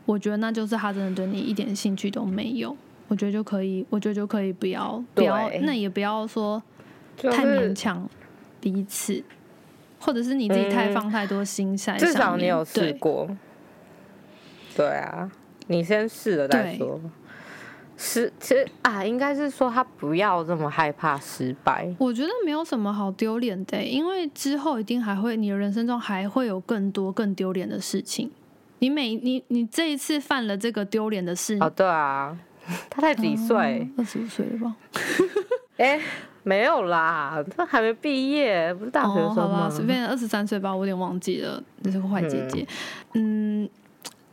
[0.06, 2.74] 我觉得那就是他真的对你一点兴趣都没有。
[3.08, 6.62] 我觉得就可以，我觉得就可以不要不要，那也不要说
[7.18, 8.08] 太勉强
[8.58, 9.22] 彼此，
[10.02, 11.98] 或者是你自己太嗯放太多心在上。
[11.98, 13.28] 至少你有试对过。
[14.76, 15.30] 对啊，
[15.68, 17.00] 你先试了再说。
[17.96, 21.94] 失，其实啊，应该是说他不要这么害怕失败。
[21.98, 28.30] 我觉得没有什么好丢脸的，因为之后一定还会，你的人生中还会有更多更丢脸的事情。
[28.80, 32.36] 你每你你这一次犯了这个丢脸的事，哦，对啊，
[32.90, 33.88] 他才几岁？
[33.96, 34.74] 二十五岁了吧？
[35.78, 36.00] 哎、
[36.44, 39.70] 没有啦，他还没毕业，不是大学哦，好生吗吧，？
[39.70, 42.66] 随便二十三岁吧，我有点忘记了，那是个坏姐姐。
[43.14, 43.68] 嗯，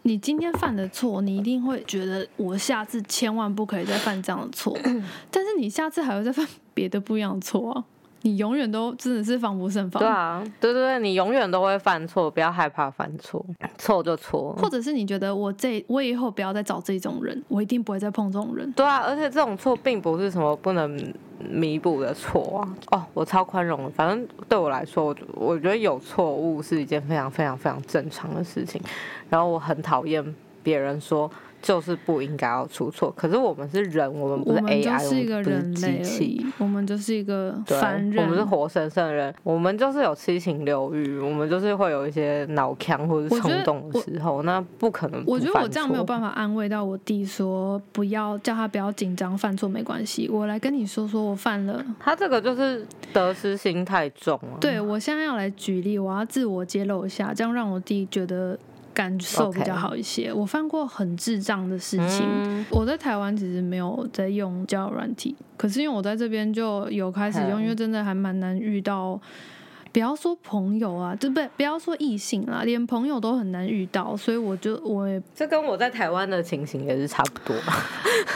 [0.03, 4.75] 你今天犯的错，你一定会觉得我下次千万不可以再犯这样的错，
[5.29, 7.83] 但是你下次还会再犯别的不一样的错啊，
[8.21, 10.01] 你永远都真的是防不胜防。
[10.01, 13.45] 对啊，对对对，你永远都会犯错，不要害怕犯错，
[13.77, 14.53] 错就错。
[14.61, 18.71] 或者是你觉得我这我以后不要再找这种人，我一定不会再碰这种人。
[18.73, 21.13] 对啊，而且这种错并不是什么不能
[21.49, 22.97] 弥补的错啊。
[22.97, 28.81] 哦，我超宽容的，反正对我来说，我我觉得有错误是一件非常非常非常正常的事情。
[29.29, 31.29] 然后我很讨厌别人说
[31.61, 36.45] 就是不应该要出错，可是我们是人，我们不是我们就 AI，是一个我们人类而不是机器。
[36.57, 50.29] 我们就是一个，凡人，我们是活生生的人，我们就是有七情六欲，我们就是会有一些脑腔或者冲动的时候，那不可能不我觉得我这样没有办法安慰到我弟说不要叫他不要紧张，犯错没关系。
[50.29, 51.83] 我来跟你说说我犯了。
[51.99, 54.57] 他这个就是得失心太重了。
[54.61, 58.57] 对我现在要来举例，我要自我揭露一下，这样让我弟觉得
[58.99, 60.33] 感受比较好一些。
[60.33, 62.25] 我犯过很智障的事情。
[62.27, 69.17] 嗯我在台湾其实没有在用交友软体，可是因为我在这边就有开始用，嗯因为真的还蛮难遇到。
[69.91, 77.55] 不要说朋友啊，就不不要说异性啦，连朋友都很难遇到，所以我就我也这跟我在台湾的情形也是差不多。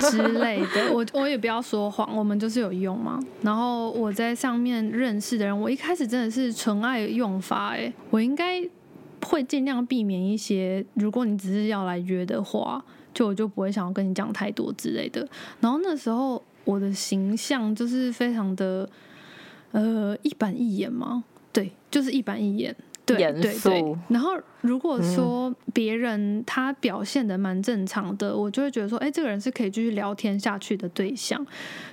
[0.10, 3.19] 之类的， 我我也不要说谎，我们就是有用嘛。
[3.43, 8.60] 然后我在上面认识的人，我一开始真的是纯爱用法，哎，我应该
[9.24, 12.84] 会尽量避免一些，如果你只是要来约的话，
[13.14, 15.28] 就我就不会想要跟你讲太多之类的。
[15.60, 18.90] 然后那时候我的形象就是非常的
[19.72, 22.76] 呃一板一眼嘛，对，就是一板一眼。
[23.06, 31.46] 对严对对肃，然后如果嗯说别人他表现的蛮正常的，我就会觉得说，哎，这个人是可以继续聊天下去的对象。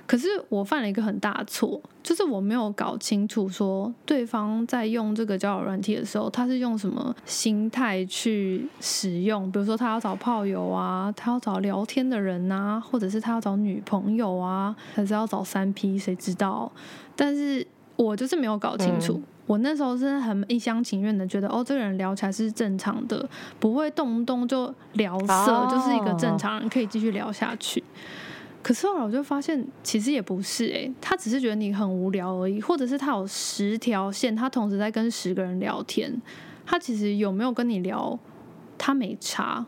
[0.06, 9.50] 可是我犯了一个很大的错，就是我没有搞清楚说对方在用这个交友软体的时候，他是用什么心态去使用。
[9.50, 16.70] 比如说他要找炮友啊，他要找聊天的人啊，或者是他要找女朋友啊，还是要找三 P，谁知道？
[17.16, 17.66] 但是
[18.02, 19.14] 我就是没有搞清楚。
[19.14, 27.82] 嗯我那时候是很一厢情愿的觉得，哦，这个人聊起来是正常的，不会动不动就聊色，哦就是一个正常人可以继续聊下去。
[28.62, 36.22] 可是后来我就发现，其实也不是诶、他只是觉得你很无聊而已，或者是他有十条线，他同时在跟十个人聊天，
[36.64, 38.16] 他其实有没有跟你聊，
[38.78, 39.66] 他没差，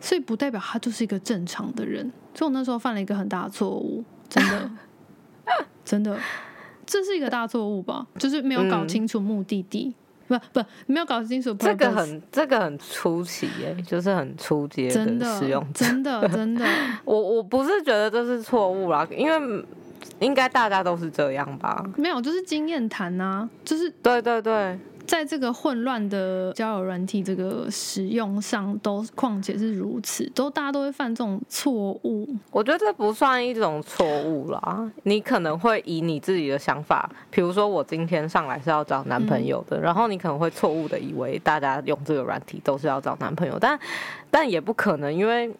[0.00, 2.10] 所以不代表他就是一个正常的人。
[2.34, 4.70] 所以我那时候犯了一个很大的错误，真的，
[5.84, 6.18] 真的，
[6.90, 8.04] 这是一个大错误吧？
[8.18, 9.94] 就是没有搞嗯清楚目的地，
[10.26, 15.64] 不不，没有搞清楚这个很这个很出奇耶，就是很出街真的使用。
[15.72, 16.66] 真的， 真的。
[17.04, 19.64] 我我不是觉得这是错误啦，因为
[20.18, 21.84] 应该大家都是这样吧？
[21.96, 24.76] 没有，就是经验谈啊、就是对对对，
[25.10, 32.28] 在这个混乱的交友软体这个使用上，都况且是如此，都大家都会犯这种错误。
[32.52, 34.88] 我觉得这不算一种错误啦。
[35.02, 43.76] 你可能会以你自己的想法，比如说我今天上来是要找男朋友的，然后你可能会错误的以为大家用这个软体都是要找男朋友，但
[44.30, 45.52] 但也不可能，因为。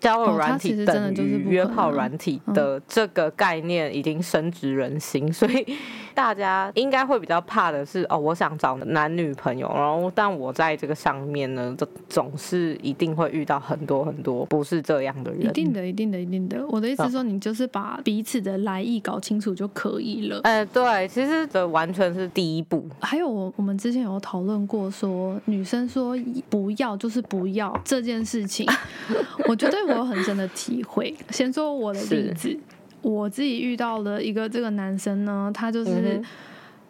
[0.00, 5.76] 交友软体真的等就是约炮软体嗯的这个概念已经深植人心，所以
[6.20, 15.46] 大家应该会比较怕的是，哦，我想找男女朋友，然后但我在这个上面呢，就总是一定会遇到很多很多不是这样的人。
[15.46, 16.62] 一定的，一定的，一定的。
[16.68, 20.38] 我的意思说，你就是把彼此的来意搞清楚就可以了。
[20.42, 22.86] 哎，对，其实这完全是第一步。
[23.00, 26.14] 还有，我我们之前有讨论过，说女生说
[26.50, 28.68] 不要就是不要这件事情，
[29.48, 31.16] 我觉得我有很深的体会。
[31.30, 32.60] 先说我的例子。
[33.02, 36.22] 我自己遇到的一个这个男生呢，他就是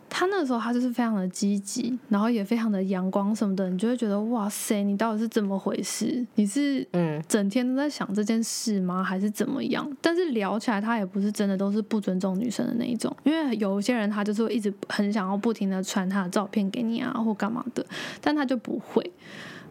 [0.09, 6.27] 他那时候他就是非常的积极，然后也非常的阳光什么的，你就会觉得哇塞，你到底是怎么回事？
[6.35, 9.05] 你是嗯整天都在想这件事吗？
[9.05, 9.88] 还是怎么样？
[10.01, 17.87] 但是聊起来他也不是真的都是不尊重女生的那一种，因为有一些人他就是会一直很想要不停的传他的照片给你啊，或干嘛的，
[18.20, 19.12] 但他就不会，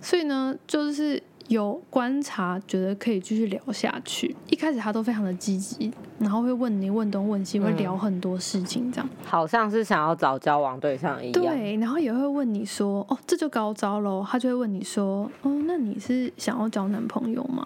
[0.01, 1.21] 所以呢，就是。
[1.49, 4.35] 有观察，觉得可以继续聊下去。
[4.49, 11.33] 一开始他都非常的积极，然后会问你问东问西，会聊很多事情，这样好像是想要找交往对象一样。
[11.33, 17.65] 对，然后也会问你说：“哦，这就高招喽。”他就会问你说：“哦，那你是想要交男朋友吗？”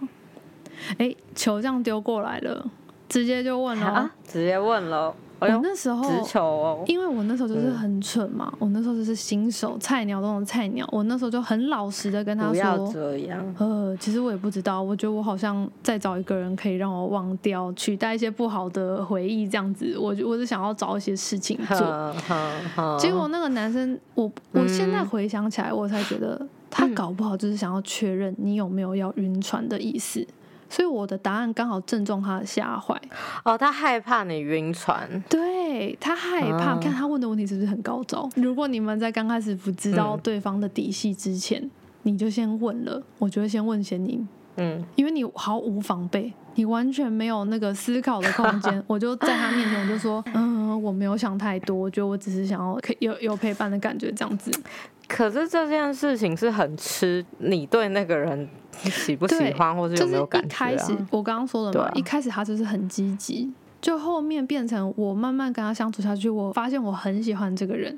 [0.98, 2.66] 哎，球这样丢过来了，
[3.10, 5.14] 直接就问了，直接问了。
[5.50, 13.56] 我那时候直球哦，因为我那时候就是很蠢嘛，我那时候就是新手菜鸟中的菜鸟，我那时候就很老实的跟他说，不要这样。
[13.58, 22.16] 呃，其实我也不知道，我觉得我好像在找一个人可以让我忘掉，取代一些不好的回忆这样子，我我是想要找一些事情做。
[22.98, 30.26] 结果那个男生，我我现在回想起来，我才觉得他搞不好就是想要确认你有没有要晕船的意思。
[30.74, 33.00] 所以我的答案刚好正中他的下怀。
[33.46, 35.24] 哦，他害怕你晕船。
[35.30, 38.28] 对他害怕，看他问的问题是不是很高招？
[38.36, 41.70] 如果你们在刚开始不知道对方的底细之前，
[42.02, 44.28] 你就先问了，我觉得先问先赢。
[44.56, 48.82] 嗯，因为你毫无防备，你完全没有那个思考的空间。
[48.88, 54.52] 我就在他面前，我就说，嗯，我没有想太多，我觉得我只是想要有有陪伴的感觉，这样子。
[55.14, 58.50] 可是这件事情是很吃你对那个人
[58.86, 60.48] 喜不喜欢，或者有没有感觉。
[60.48, 67.96] 一开始我刚刚说了嘛，一开始他就是很积极，就后面变成我慢慢跟他相处下去，我发现我很喜欢这个人。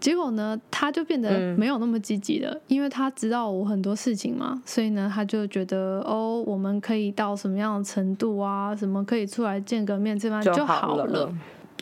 [0.00, 11.30] 结果呢，他就变得没有那么积极了，因为他知道我很多事情嘛，所以呢，他就觉得哦，我们可以到什么样的程度啊，什么可以出来见个面，这般就好了。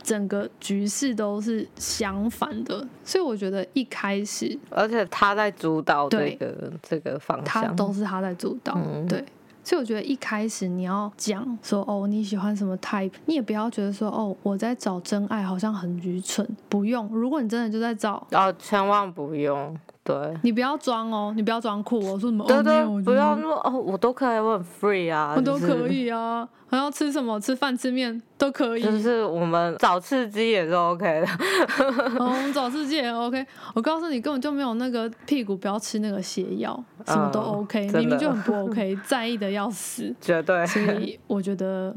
[0.05, 9.25] 整个局势都是相反的，所以我觉得一开始，而且他在主导这个这个方向，他都是他在主导，对。
[9.67, 17.09] 所以我觉得一开始你要讲说哦你喜欢什么 type，你也不要觉得说哦我在找真爱好像很愚蠢，不用。
[17.09, 19.75] 如果你真的就在找，哦千万不用。
[20.05, 22.45] 对，你不要装哦，你不要装酷哦，说什么？
[22.47, 27.41] 对对，不要说哦，我都可以，我很 free 啊，我都可以啊，还要吃什么？
[27.41, 28.83] 吃饭吃面都可以。
[28.83, 31.27] 就是我们找刺激也是 OK 的，
[32.21, 33.47] 我们找刺激也 OK。
[33.75, 40.67] 我告诉你，根本就没有那个屁股，不要吃那个泻药，什么都 OK，明明就很不 OK， 在意的要死，绝对。
[40.67, 41.97] 所以我觉得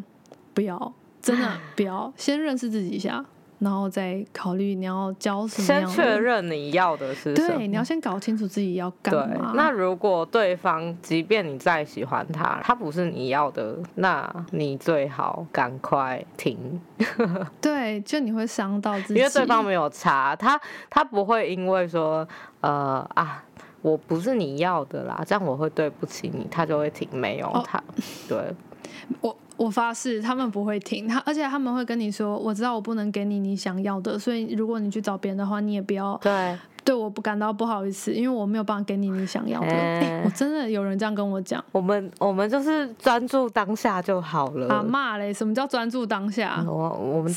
[0.53, 3.25] 不要，真的不要， 先认识自己一下。
[3.59, 7.57] 然后再考虑你要教什么先确认你要的是什么。
[7.57, 9.53] 对，你要先搞清楚自己要干嘛。
[9.55, 16.79] 那如果对方，即便你再喜欢他，他不是你要的，那你最好赶快停。
[17.59, 19.19] 对，就你会伤到自己。
[19.19, 22.27] 因为对方没有查，他他不会因为说
[22.61, 23.43] 呃啊，
[23.81, 27.07] 我不是你要的啦，这样我会对不起你，他就会停。
[27.11, 27.83] 没有他，
[28.29, 28.53] 对
[29.21, 29.35] 我。
[29.57, 39.67] 我发誓，他们不会听他，而且他们会跟你说：“我知道我不能给你你想要的，所以如果你去找别人的话，你也不要对对我不感到不好意思，因为我没有办法给你你想要的。”
[40.23, 41.63] 我真的有人这样跟我讲。
[41.71, 44.73] 我们我们就是专注当下就好了。
[44.73, 45.33] 啊骂嘞！
[45.33, 46.63] 什么叫专注当下？
[46.65, 47.35] 我我们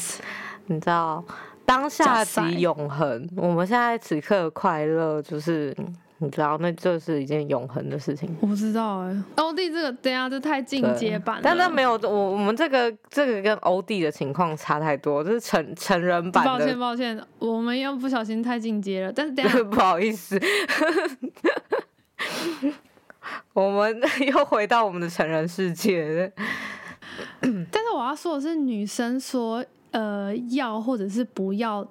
[0.66, 1.24] 你知道，
[1.64, 3.28] 当下即永恒。
[3.36, 5.74] 我们现在此刻快乐就是。
[6.22, 8.36] 你知道，那就是一件永恒的事情。
[8.42, 11.40] 我不知道哎，欧弟这个，等下这太进阶版了。
[11.42, 16.50] 但那没有，我我们这个这个跟欧弟的情况差太多，这是成成人版的。
[16.50, 19.12] 抱歉抱歉，我们又不小心太进阶了。
[19.12, 20.38] 但是等下 不好意思，
[23.54, 26.30] 我们 又回到我们的成人世界。
[27.40, 31.90] 但是我要说的是，女生说呃要或者是不要。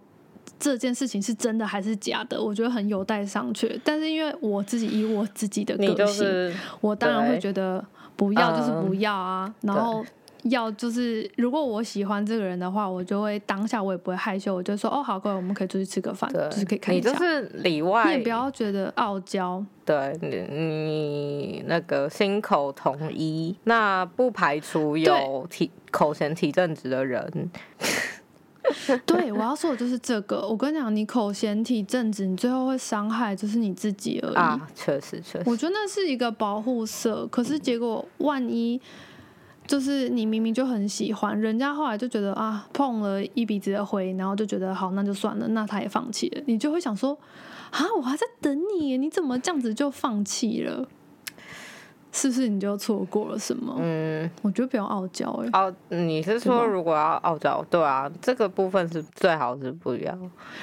[0.57, 2.41] 这件事情是真的还是假的？
[2.41, 3.79] 我觉得很有待商榷。
[3.83, 7.83] 但是因为我自己以我自己的个性，我当然会觉得
[8.15, 9.53] 不要就是不要啊。
[9.61, 10.03] 然后
[10.43, 17.09] 要就是，如果我喜欢这个人的话，我就会当下我也不会害羞，我就说哦，好，各位我们可以出去吃个饭，就是可以看一下。
[17.09, 19.61] 你就是里外，你也不要觉得傲娇。
[19.83, 27.49] 对你，你那个心口统一，那不排除有体口嫌体正直的人。
[29.05, 30.47] 对，我要说的就是这个。
[30.47, 34.35] 我跟你讲，你口嫌体正直，你最后会伤害就是你自己而已。
[34.35, 38.79] 啊，确实确实，我觉得那是一个保护色，可是结果万一
[39.67, 47.17] 就是你明明就很喜欢，人家后来就觉得啊碰了一鼻子的灰，然后就觉得好那就算了，那他也放弃了，你就会想说
[47.71, 50.87] 啊我还在等你，你怎么这样子就放弃了？
[52.11, 53.75] 是不是你就错过了什么？
[53.79, 60.17] 嗯，我觉得不要傲娇哎、哦，你是说如果要傲娇，对啊，这个部分是最好是不要。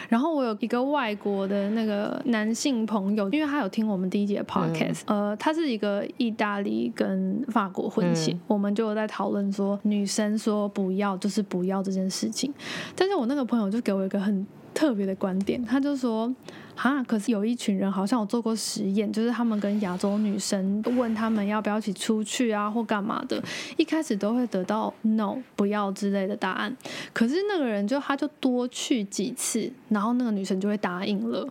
[0.09, 12.53] 然后我有一个外国的那个男性朋友，因为他有听我们第一节 podcast，、呃，他是一个意大利跟法国混血，嗯我们就有在讨论说女生说不要就是不要这件事情。
[12.97, 14.44] 但是我那个朋友就给我一个很
[14.74, 16.34] 特别的观点，他就说。
[16.77, 17.03] 啊！
[17.05, 23.43] 可是有一群人好像有做过实验，就是他们跟亚洲女生问他们要不要一起出去啊，或干嘛的，
[23.77, 26.77] 一开始都会得到 no 不要之类的答案。
[27.12, 31.49] 可是那个人就他就多去几次，然后那个女生就会答应了。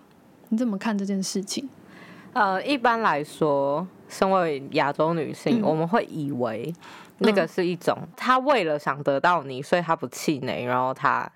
[0.50, 1.68] 你怎么看这件事情？
[2.34, 6.74] 呃，一般来说，身为亚洲女性，嗯我们会以为
[7.18, 11.30] 那个是一种，她为了想得到你，所以她不气馁，然后她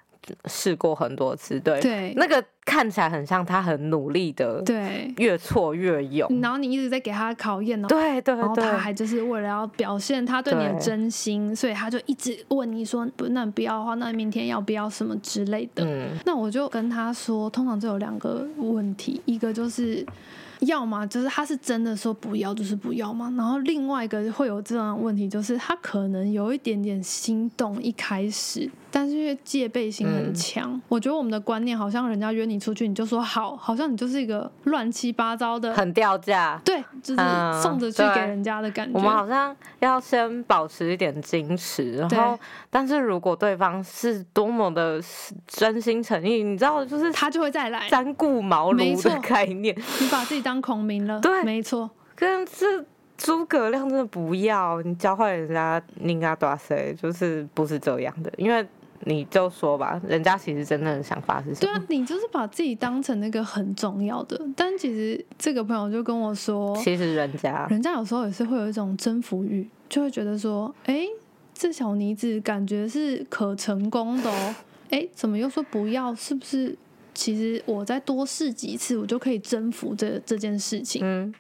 [0.46, 2.14] 试过很多次，对，对。
[2.16, 15.84] 那个看起来很像他很努力的，对，越挫越勇，然后你一直在给他考验，然后对对然后他，还就是为了要表现他对你的真心，所以他就一直问你说，不，那你不要的话，那你明天要不要什么之类的。
[15.84, 20.06] 嗯，那我就跟他说，通常就有两个问题，一个就是
[20.60, 28.70] 要么就是他是真的说不要就是不要嘛，然后另外一个会有这样的问题，就是他可能有一点点心动一开始，
[29.00, 36.60] 但是因为戒备心很嗯强，我觉得我们的观念好像人家约你出去你就说好，好像你就是一个乱七八糟的，很掉价。
[36.66, 39.00] 对，就是嗯送着去对给人家的感觉。
[39.00, 42.38] 我们好像要先保持一点矜持，然后，
[42.70, 45.02] 但是如果对方是多么的
[45.48, 52.86] 真心诚意，你知道，就是他就会再来，三顾茅庐的概念，你把自己当孔明了， 对没错，跟是
[53.16, 58.68] 诸葛亮真的不要，你教坏人家，你应该多谁，就是不是这样的，因为
[59.06, 61.72] 你就说吧，人家其实真正的想法是什么？
[61.72, 71.06] 对啊，你就是把自己当成那个很重要的，但其实这个朋友就跟我说，其实人家人家有时候也是会有一种征服欲，就会觉得说，哎，
[71.54, 74.56] 这小妮子感觉是可成功的哦，
[74.90, 76.14] 哎，怎么又说不要？
[76.14, 76.78] 是不是？
[77.12, 81.02] 其实我再多试几次，我就可以征服这这件事情。
[81.04, 81.34] 嗯，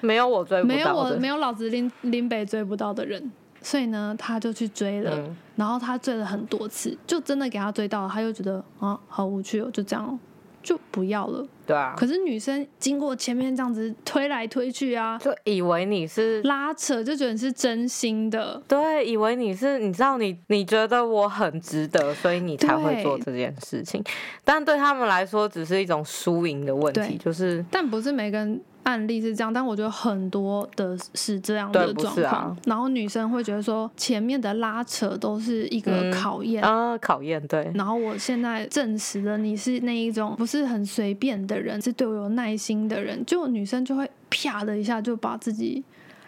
[0.00, 3.32] 没有我追不到没有，我没有老子林林北追不到的人，
[3.66, 5.10] 所以呢，他就去追了。
[5.16, 10.18] 嗯然后他追了很多次，就真的给他追到了，他又觉得啊好无趣哦，就这样哦，
[10.62, 11.48] 就不要了。
[11.66, 18.62] 对啊，可是女生经过前面这样子推来推去啊，就以为你是拉扯，就觉得你是真心的。
[18.68, 24.04] 对，以为你是，你知道你你觉得我很值得，所以你才会做这件事情。
[24.44, 32.26] 但对他们来说，只是一种输赢的问题，就是但不是每个人案例是这样，但我觉得很多的是这样的状况。
[32.26, 36.10] 啊然后女生会觉得说，前面的拉扯都是一个嗯。
[36.12, 45.82] 考验，啊考验，对，然后我现在证实了你是那一种不是很随便的人，是对我有耐心的人，就女生就会啪的一下就把自己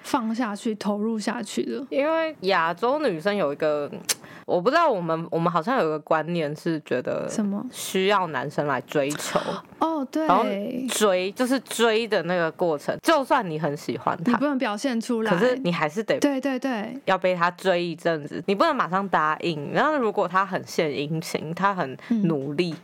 [0.08, 1.86] 放下去，投入下去的。
[1.90, 3.90] 因为亚洲女生有一个，
[4.46, 7.64] 我不知道我们我们好像有一个观念是觉得什么？
[7.70, 9.38] 需要男生来追求，
[9.80, 10.44] 哦，对然后，
[10.88, 15.30] 追就是追的那个过程，就算你很喜欢他你不，能表现出来。
[15.30, 19.70] 可是你还是得对对对，要被他追一阵子，你不能马上答应。
[19.72, 22.74] 然后如果他很献殷勤，他很嗯努力，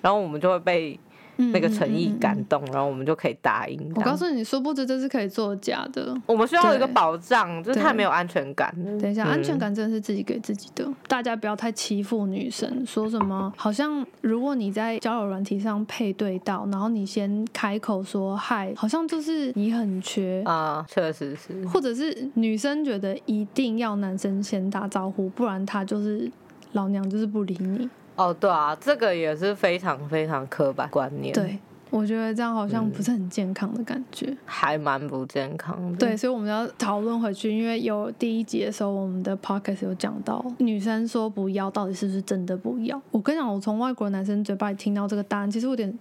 [0.00, 1.09] 然后我们就会被嗯
[1.52, 3.92] 那个诚意感动，然后我们就可以答应。
[3.94, 6.16] 我告诉你，殊不知这是可以作假的。
[6.26, 8.98] 我们需要有一个保障，就是太没有安全感了。
[9.00, 12.84] 等一下，嗯安全感真的是自己给自己的，大家不要太欺负女生。
[12.86, 21.66] 说什么好像如果你在交友软体上配对到，然后你先开口说嗨，好像就是你很缺，啊，确实是。
[21.66, 26.30] 或者是女生觉得一定要男生先打招呼，不然他就是
[26.72, 27.88] 老娘就是不理你。
[28.20, 31.58] 哦，对啊，这个也是非常非常刻板观念，，对，
[31.88, 34.36] 我觉得这样好像嗯不是很健康的感觉。
[34.44, 35.96] 还蛮不健康的。
[35.96, 43.00] 对，，所以我们要讨论回去，因为有第一集的时候，我们的 podcast 有讲到女生说不要，到底是不是真的不要？
[43.10, 45.98] 我跟你讲，我从外国男生嘴巴里听到这个答案，其实我有点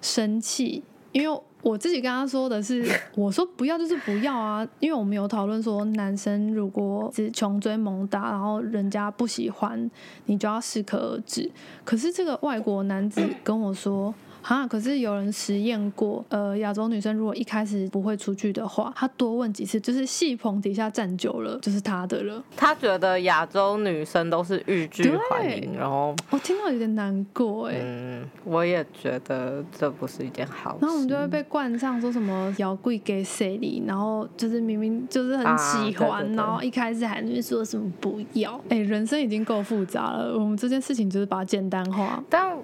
[0.00, 2.86] 生气，因为我自己跟他说的是，
[3.16, 9.90] 我说不要就是不要啊，因为我们有讨论说，男生如果是穷追猛打，然后人家不喜欢，
[10.26, 11.50] 你就要适可而止。
[11.84, 14.14] 可是这个外国男子跟我说。
[14.48, 22.40] 哈，可是有人实验过，呃，亚洲女生如果一开始不会出去的话，她多问几次，就是戏棚底下站久了，就是她的了。
[22.54, 27.74] 他觉得亚洲女生都是欲拒还迎，然后我听到有点难过哎。
[27.82, 30.78] 嗯，我也觉得这不是一件好事。
[30.80, 38.60] 然后我们就会被冠上说什么“摇贵给谁里”，然后就是明明就是很喜欢，然后一开始还那说什么不要。
[38.68, 42.22] 哎，人生已经够复杂了，我们这件事情就是把它简单化。
[42.30, 42.56] 但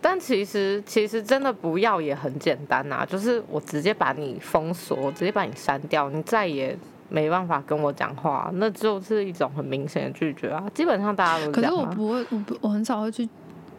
[0.00, 6.76] 但其实其实真的不要也很简单呐，就是我直接把你封锁，直接把你删掉，你再也
[7.08, 10.64] 没办法跟我讲话，那就是一种很明显的拒绝啊。
[10.72, 13.28] 基本上大家都可是我不会，我不我很少会去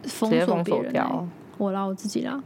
[0.04, 1.04] 封锁别人。
[1.58, 2.40] 我啦，我自己啦。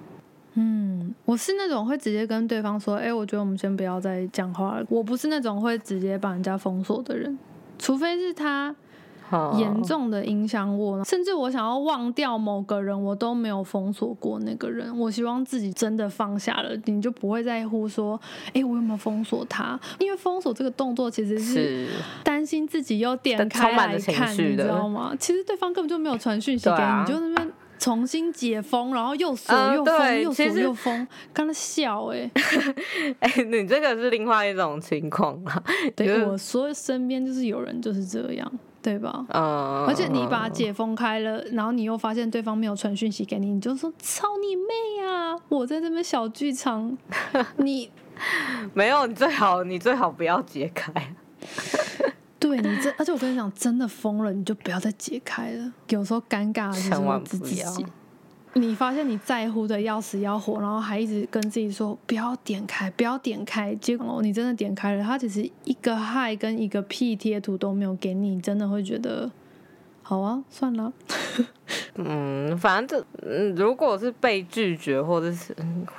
[0.55, 4.87] 嗯，我是那种会直接跟对方说，哎，我觉得我们先不要再讲话了。
[4.89, 7.39] 我不是那种会直接把人家封锁的人，
[7.79, 8.74] 除非是他。
[9.59, 14.97] 严重的影响我，甚至我想要忘掉某个人，我都没有封锁过那个人。
[14.99, 18.20] 我希望自己真的放下了，你就不会在乎说，
[18.53, 19.79] 哎，我有没有封锁他？
[19.99, 21.89] 因为封锁这个动作其实是
[22.22, 25.14] 担心自己又点开来看，你知道吗？
[25.18, 32.31] 其实对方根本就没有传讯息给你，就那边重新解封，然后又锁又封，又锁又封，刚才笑哎，
[33.20, 35.62] 哎， 你这个是另外一种情况啊。
[35.95, 38.51] 对我所身边就是有人就是这样。
[38.87, 39.26] 对吧？
[39.30, 45.37] 嗯，而且你把解封开了，然后你又发现对方没有传讯息给你，你就说操你妹啊！
[45.49, 46.97] 我在这边小剧场，
[47.59, 47.91] 你
[48.74, 50.93] 没有，你最好你最好不要解开。
[52.39, 55.72] 对你这，而且我跟你讲，真的疯了，你就不要再解开了。
[55.89, 57.64] 有时候尴尬的是我自己。
[58.57, 63.75] 你发现你在乎的要死要活，然后还一直跟自己说不要点开，不要点开。
[63.77, 69.31] 结果你真的点开了，他只是一个嗨跟一个屁贴图都没有给你，真的会觉得。
[70.09, 70.93] 好啊，算了。
[71.97, 75.53] 嗯，反正这，嗯，如果是被拒绝或者是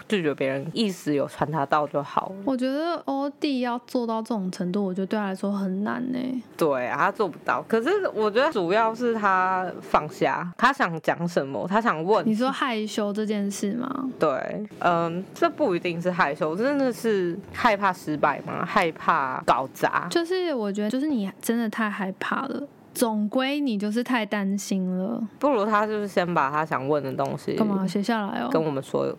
[0.07, 2.31] 拒绝别人，意思有传达到就好。
[2.45, 6.43] 我觉得欧弟要做到这种程度，我觉得对他来说很难呢。
[6.55, 7.61] 对啊，他做不到。
[7.67, 12.25] 可是我觉得主要是他放下，他想讲什么，他想问。
[12.25, 14.09] 你说害羞这件事吗？
[14.17, 18.63] 对，嗯，这不一定是害羞，真的是害怕失败吗？
[18.63, 20.07] 害怕搞砸？
[20.09, 22.63] 就是我觉得，就是你真的太害怕了。
[22.97, 29.15] 总归你就是太担心了，不如他就是先把他想问的东西干嘛写下来哦，跟我们说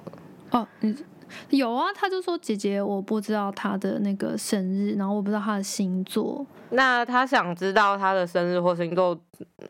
[0.50, 0.94] 哦，你
[1.50, 1.86] 有啊？
[1.94, 6.44] 他就说姐姐，我不知道他的那个生日，然后我不知道他的星座。
[6.70, 9.18] 那他想知道他的生日或星座，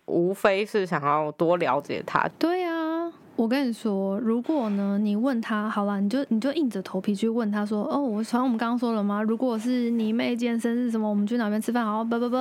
[0.07, 2.29] 无非是想要多了解他。
[2.39, 2.98] 对啊。
[3.39, 9.23] 我跟你说，如果呢，你问他好了，你就你就硬着头皮去问他说，哦，我像我们刚刚说了吗？
[9.23, 11.87] 如果是你妹今天生日什么，我们去哪边吃饭？
[11.87, 12.37] 好，不不不，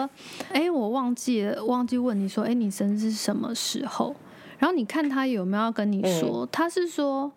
[0.52, 4.16] 哎，我忘记了，忘记问你说，哎，你生日是什么时候？
[4.58, 6.50] 然后你看他有没有要跟你说？
[6.52, 7.32] 他是说，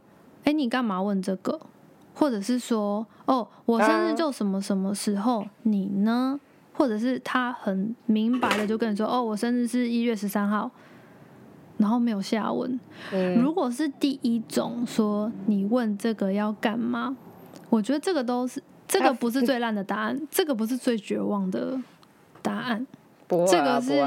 [0.44, 1.60] 哎，你干嘛问这个？
[2.14, 5.44] 或者是说，哦，我生日就什么什么时候？
[5.64, 6.40] 你呢？
[6.72, 10.70] 或者是他很明白的就跟你说，哦，我生日是一月十三号。
[11.80, 12.78] 然后没有下文。
[13.42, 17.16] 如果是第一种说你问这个要干嘛，
[17.70, 21.80] 我觉得这个都是这个不是最烂的答案，这个不是最绝望的
[22.42, 22.86] 答案。
[23.48, 24.02] 这个是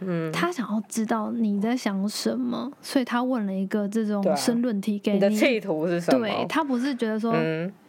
[0.00, 5.18] 嗯，他想要知道你在想什么，所以他问了一个这种申论题给你。
[5.18, 6.26] 的企图是什么？
[6.26, 7.34] 对他不是觉得说。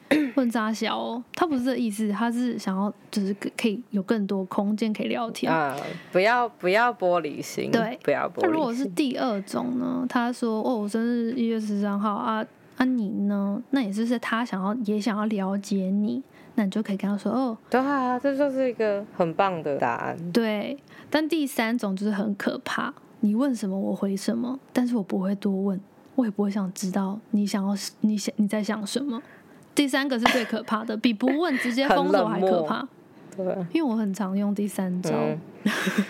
[0.35, 5.75] 问扎小，他不是这意思，他是想要就是可以有更多空间可以聊天啊，
[6.11, 8.43] 不要不要玻璃心，对，不要玻璃心。
[8.43, 10.05] 那如果是第二种呢？
[10.07, 12.45] 他说哦，我生日一月十三号啊
[12.77, 13.61] 啊，你呢？
[13.71, 16.21] 那也就是他想要也想要了解你，
[16.55, 20.31] 那你就可以跟他说哦，对啊，这就是一个很棒的答案。
[20.31, 20.77] 对，
[21.09, 25.81] 但第三种就是很可怕，你问什么我回什么，但是我不会多问，
[26.15, 29.21] 我也不会想知道你想要你想你在想什么。
[29.77, 32.85] 第三个是最可怕的， 比不问直接封锁还可怕。
[33.35, 35.11] 对，因为我很常用第三招，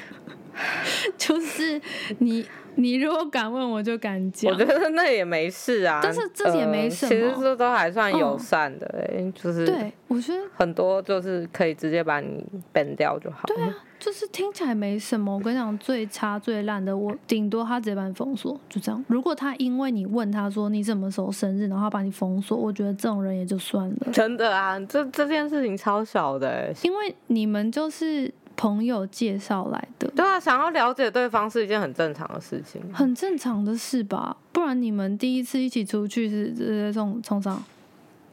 [1.18, 1.80] 就是
[2.20, 2.46] 你
[2.82, 4.52] 你如果敢问，我就敢讲。
[4.52, 13.42] 我觉得那也没事啊，但是这也没什么，其实这都还算友善的哎，就是对我觉得很多就是可以直接把你 ban 掉就好。
[13.48, 13.76] 对啊。
[14.00, 19.04] 就是听起来没什么，我跟你讲，最差最烂的，我顶多他直接把你封锁，就这样。
[19.08, 24.12] 如果他因为你问他说你什么时候生日，然后把你封锁，我觉得这种人也就算了。
[24.14, 30.12] 真的啊，这这件事情超小的，因为你们就是朋友介绍来的。
[30.14, 34.36] 对啊，想要了解对方是一件很正常的事情，很正常的事吧？
[34.52, 37.64] 不然你们第一次一起出去是这种从上。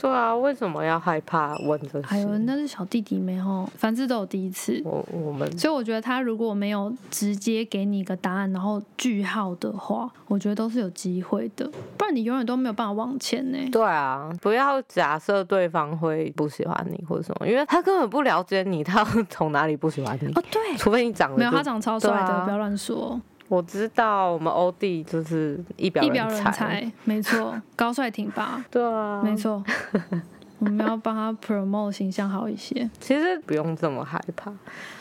[0.04, 2.06] 对啊，为什么要害怕问这些？
[2.06, 4.78] 还有那是小弟弟没吼，凡事都有第一次。
[4.84, 13.58] 我我们所以我觉得他如果没有直接给你一个答案，然后句号的话，我觉得都是有机会的，不然你永远都没有办法往前呢。
[13.72, 20.28] 对啊，不要假设对方会不喜欢你或者什么，因为他根本不了解你，他要 从哪里不喜欢你？
[20.34, 23.18] 哦，对，除非你长得没有他长超帅的，啊不要乱说。
[23.54, 29.62] 我知道我们欧弟就是一表一表人才，没错，高帅挺拔， 对啊，没错。
[30.60, 32.88] 我们要帮他 promote 形象好一些。
[32.98, 34.50] 其实不用这么害怕，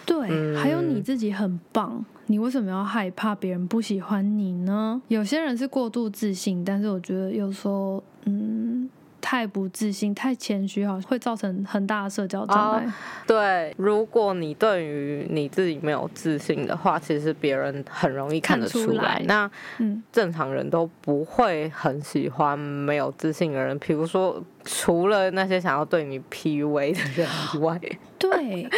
[0.05, 5.01] 对，嗯还有你自己很棒，你为什么要害怕别人不喜欢你呢？
[5.07, 8.89] 有些人是过度自信，但是我觉得有时候，嗯，
[9.23, 12.85] 太不自信、太谦虚，好像会造成很大的社交障碍。
[13.25, 27.79] 对，如果你对于你自己没有自信的话，其实别人很容易看得出来那嗯，正常人都不会很喜欢没有自信的人，比如说除了那些想要对你 PUA 的人以外，
[28.19, 28.69] 对，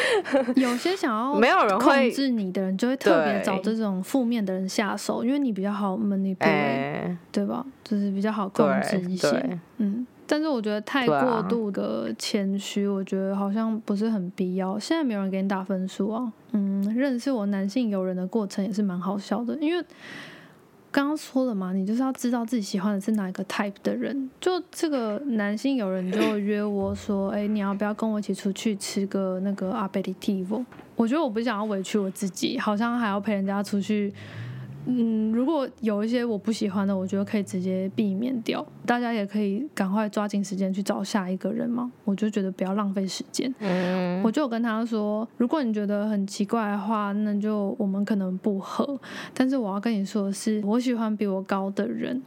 [0.56, 7.66] 有些想要 没有人控制你的人，就会特别找这种负面的人下手，因为你比较好 manipulate，、哎、对吧？
[7.84, 9.60] 就是比较好控制一些。
[9.78, 14.80] 嗯，但是我觉得太过度的谦虚，我觉得好像不是很必要。
[14.80, 16.32] 现在没有人给你打分数啊。
[16.52, 19.86] 嗯，认识我男性友人的过程也是蛮好笑的，因为
[20.92, 24.30] 刚刚说了嘛，你就是要知道自己喜欢的是哪一个 type 的人。
[24.40, 30.64] 就这个男性友人就 约我说，哎、你要不要跟我一起出去吃个那个 aperitivo？
[30.96, 34.14] 我觉得我不想要委屈我自己，好像还要陪人家出去。
[34.86, 38.66] 嗯，如果有一些我不喜欢的，我觉得可以直接避免掉。
[38.86, 41.92] 大家也可以赶快抓紧时间去找下一个人嘛。
[42.04, 43.54] 我就觉得不要浪费时间。
[43.60, 49.00] 嗯，我就有跟他说，如果你觉得很奇怪的话，那就我们可能不合。
[49.34, 52.22] 但是我要跟你说的是，我喜欢比我高的人。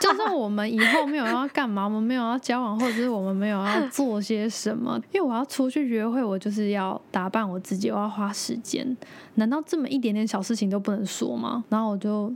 [0.00, 8.94] 就算我们以后没有要干嘛，我们没有要交往，或者是我们没有要做些什么，因为我要出去约会，我就是要打扮我自己，我要花时间。
[9.38, 11.64] 难道这么一点点小事情都不能说吗？
[11.70, 12.32] 然后我就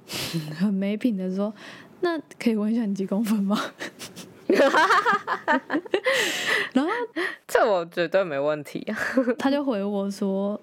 [0.57, 1.53] 很没品的说，
[2.00, 3.59] 那可以问一下你几公分吗？
[6.72, 6.90] 然后
[7.48, 8.96] 这我绝对没问题啊。
[9.38, 10.61] 他就回我说：“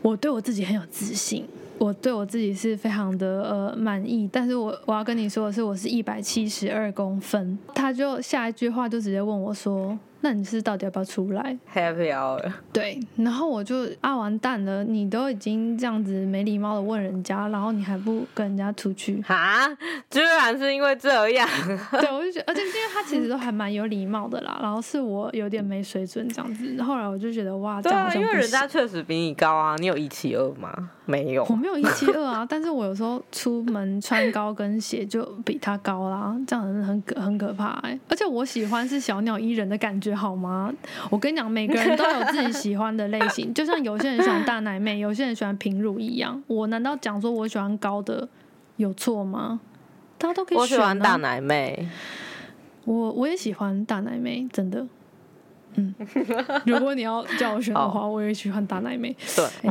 [0.00, 1.44] 我对我自己很有自信，
[1.78, 4.28] 我对我自己是非常的呃满意。
[4.32, 19.20] 但是我我要跟你说的是，我是一百七十二公分。”他就下一句话就直接问我说：“那你是到底要不要出来 Happy hour，？” 对，然后我就啊完蛋了，你都已经这样子没礼貌的问人家，然后你还不跟人家出去？
[19.22, 19.68] 哈，
[20.10, 21.48] 居然是因为这样，
[22.00, 26.82] 对，我就觉得，而且因为他其实都还蛮有礼貌的啦，然后是我有点没水准这样子。
[26.82, 30.90] 后来我就觉得哇，这对啊，因为人家确实比你高啊，你有一七二吗？
[31.04, 40.72] 没有我，没有一七二啊，但是我有时候出门穿高跟鞋就比他高啦，这样很很可很可怕哎、而且我喜欢是小鸟依人的感觉，好吗？
[41.10, 46.42] 我跟你讲，每个人都有自己喜欢的类型， 就像有些人喜欢大奶妹，有些人喜欢平乳一样。
[46.46, 48.28] 我难道讲说我喜欢高的
[48.76, 49.60] 有错吗？
[50.18, 50.76] 大家都可以我喜。
[50.76, 51.88] 欢大奶妹，
[52.84, 54.86] 我我也喜欢大奶妹，真的。
[55.78, 55.94] 嗯，
[56.66, 59.14] 如果你要叫我选的话，我也喜欢大奶妹。
[59.36, 59.70] 对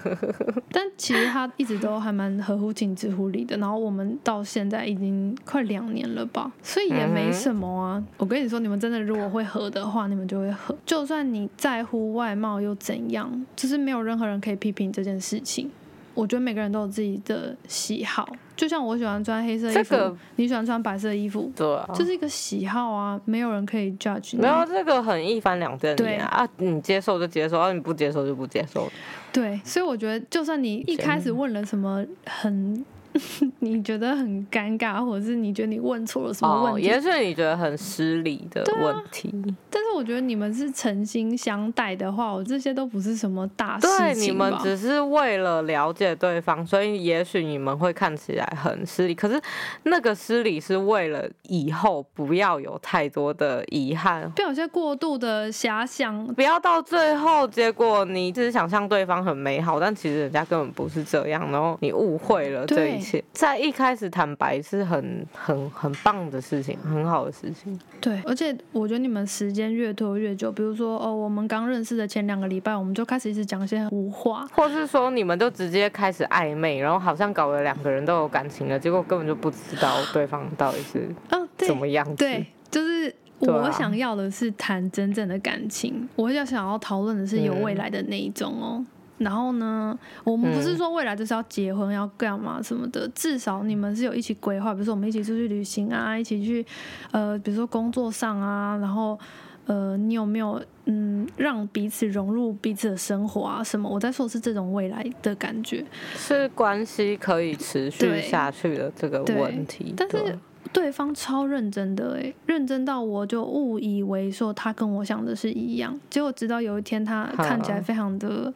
[0.70, 3.56] 但其实他一直都还蛮合乎情、知乎理的。
[3.56, 8.04] 然后我们到现在已经快两年了吧，所以也没什么啊。
[8.18, 10.76] 我跟你说，你们真的如果会合的话，你们就会合。
[10.84, 15.70] 就算你在乎外貌又怎样，就是没有任何人可以批评这件事情。
[16.14, 18.26] 我觉得每个人都有自己的喜好，
[18.56, 24.42] 就像我喜欢穿黑色衣服，这个你喜欢穿白色衣服，对啊，就是一个喜好啊，没有人可以 judge 你。
[24.42, 28.90] 没有这个很一翻两瞪对啊你接受就接受，啊你不接受就不接受。
[29.32, 32.82] 对，所以我觉得，就算你一开始问了什么很
[33.60, 39.32] 你觉得很尴尬，或者是你觉得你问错了什么问哦，题，也许你觉得很失礼的问题，
[39.70, 49.40] 但是我觉得你们是诚心相待的话，我这些都不是什么大事对，你们只是为了了解对方，所以也许你们会看起来很失礼，可是
[49.84, 54.30] 那个失礼是为了以后不要有太多的遗憾。
[54.32, 56.26] 不要有些过度的遐想。
[56.34, 63.05] 不要到最后，结果你只是想象对方很美好，但其实人家根本不是这样，然后你误会了这一切。
[63.32, 67.78] 在一开始坦白是很很很棒的事情，很好的事情。
[68.00, 81.08] 对，而且我觉得你们时间越拖越久，比如说哦，我们刚认识的前两个礼拜，我们就开始一直讲一些胡话，或是说你们就直接开始暧昧，然后好像搞得两个人都有感情了，结果根本就不知道对方到底是
[81.56, 82.16] 怎么样子。
[82.16, 88.84] 对，就是我想要的是谈真正的感情，我要想要讨论的是有未来的那一种哦。
[89.18, 96.64] 然后呢，我们不是说未来就是要结婚要干嘛什么的，至少你们是有一起规划，比如说我们一起出去旅行啊，一起去
[97.10, 99.18] 呃，比如说工作上啊，然后
[99.66, 103.88] 呃，你有没有嗯让彼此融入彼此的生活啊什么？
[103.88, 109.94] 我在说是这种未来的感觉，是关系可以持续下去的这个对问题。
[109.96, 110.38] 但是
[110.72, 118.52] 对对方超认真的诶，认真到我就误以为说他跟我想的是一样，结果直到有一天他看起来非常的，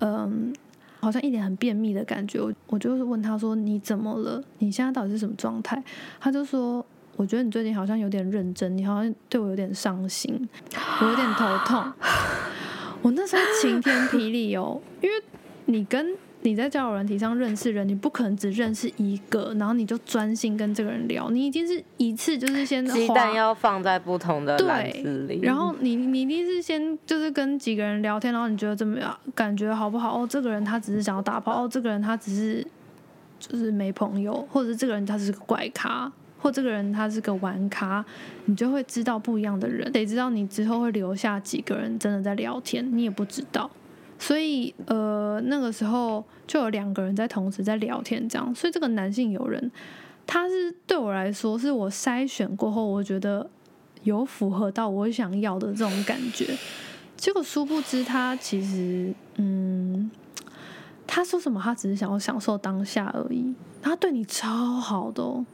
[0.00, 0.52] 嗯，
[1.00, 4.42] 好像一脸很便秘的感觉，我我就是问他说你怎么了？
[4.58, 5.82] 你现在到底是什么状态？
[6.20, 6.84] 他就说。
[7.16, 10.48] 我觉得你最近好像有点认真，你好像对我有点伤心，
[11.00, 11.82] 我有点头痛。
[13.02, 15.16] 我那时候晴天霹雳哦，因为
[15.64, 29.18] 你跟你在交友软体上认识人，你不可能只认识一个，然后你就专心跟这个人聊，你一定是一次就是先鸡花蛋要放在不同的篮对子里，然后你你一定是先就是跟几个人聊天，然后你觉得怎么样？
[29.34, 30.22] 感觉好不好？
[30.22, 32.64] 哦，这个人他只是想要打炮，哦，这个人他只是
[33.40, 38.04] 就是没朋友，或者是这个人他是个怪咖，或这个人他是个玩咖，
[38.44, 39.90] 你就会知道不一样的人。
[39.90, 43.68] 得知道你之后会留下几个人真的在聊天，你也不知道。
[44.18, 48.54] 所以呃，那个时候就有两个人在同时在聊天，这样。
[48.54, 49.70] 所以这个男性友人，
[50.26, 53.48] 他是对我来说，是我筛选过后，我觉得
[54.02, 56.56] 有符合到我想要的这种感觉。
[57.16, 60.10] 结果殊不知，他其实嗯，
[61.06, 63.54] 他说什么，他只是想要享受当下而已。
[63.80, 65.44] 他对你超好的。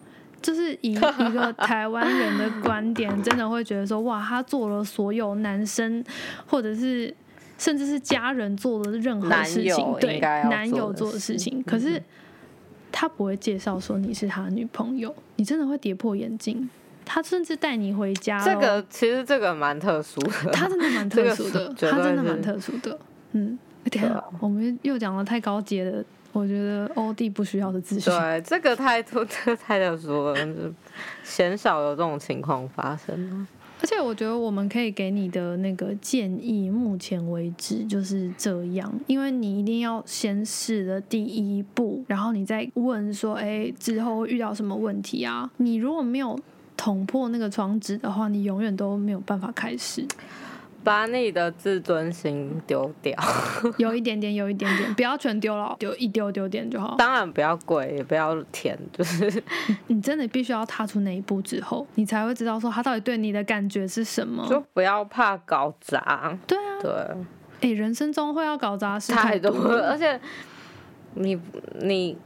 [0.42, 0.94] 就是以一
[1.32, 6.04] 个台湾人的观点，真的会觉得说，哇，他做了所有男生
[6.46, 7.16] 或者是
[7.58, 12.02] 甚至是家人做的任何事情，对男友做的事情，可是
[12.90, 16.68] 他不会介绍说你是他的女朋友，你真的会跌破眼镜。
[17.06, 22.98] 他甚至带你回家，这个其实这个蛮特殊的，他真的蛮特殊的，他真的蛮特殊的。
[23.32, 23.58] 嗯，
[23.90, 26.02] 对啊我们又讲了太高阶的，
[26.32, 28.10] 我觉得欧弟不需要的资讯。
[28.10, 30.72] 对，这个太突，这个太特殊了，就是
[31.22, 33.46] 鲜少有这种情况发生。
[33.84, 45.50] 而且我觉得我们可以给你的那个建议，目前为止就是这样，因为你一定要先试了第一步，然后你再问说，哎，之后会遇到什么问题啊？
[45.58, 46.40] 你如果没有
[46.78, 50.02] 捅破那个窗纸的话，你永远都没有办法开始。
[50.84, 53.18] 把你的自尊心丢掉，
[53.78, 56.94] 有一点点，有一点点，不要全丢了，丢一丢丢点就好。
[56.98, 59.42] 当然不要跪，也不要甜，就是
[59.88, 64.46] 你真的必须要踏出那一步之后，你才会知道说他到底对你的感觉是什么。
[64.48, 66.38] 就不要怕搞砸。
[66.46, 70.20] 对啊，对，哎、人生中会要搞砸事太多多了，而且
[71.14, 71.40] 你
[71.80, 72.16] 你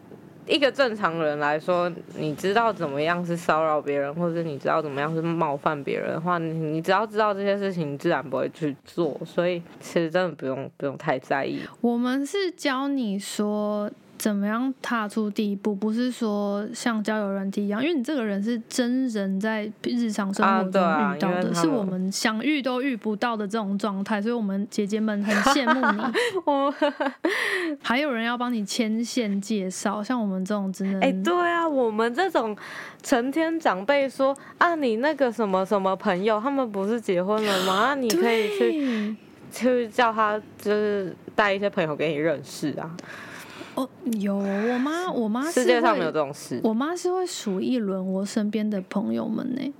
[0.48, 9.20] 一个正常人来说，你知道怎么样是骚扰别人，或者你知道怎么样是冒犯别人的话，你你只要知道这些事情，你自然不会去做。
[9.24, 11.60] 所以其实真的不用不用太在意。
[11.80, 26.02] 我们是教你说怎么样踏出第一步，不是说像交友软体一样，因为你这个人是真人在日常生啊活中遇到的，是我们想遇都遇不到的这种状态，所以我们姐姐们很羡慕你。
[26.44, 26.74] 我
[27.80, 32.56] 还有人要帮你牵线介绍，像我们这种真的 哎、对啊，我们这种
[33.02, 37.72] 成天长辈说啊，你那个什么什么朋友，他们不是结婚了吗？
[37.74, 39.16] 啊，你可以去
[39.52, 42.90] 去叫他，就是带一些朋友给你认识啊。
[43.78, 43.88] 哦，
[44.20, 46.60] 有我妈，我妈是世界上没有这种事。
[46.64, 49.72] 我妈是会数一轮我身边的朋友们呢，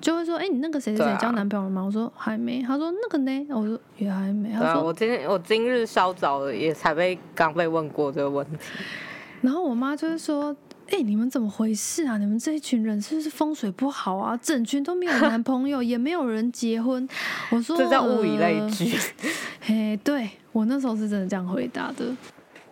[0.00, 8.56] 就会说：“哎、你那个谁谁谁交男朋友了吗？”我说：“还没。”她说：“那个呢？”我说：“也还没。”她说我今天我今日稍早，也才被刚被问过这个问题。
[9.42, 10.56] “然后我妈就会说。”
[10.92, 12.18] 哎、你们怎么回事啊？
[12.18, 14.36] 你们这一群人是不是风水不好啊？
[14.42, 17.08] 整群都没有男朋友，也没有人结婚。
[17.52, 18.92] 我说这叫物以类呃聚。
[19.62, 22.06] 嘿，对我那时候是真的这样回答的，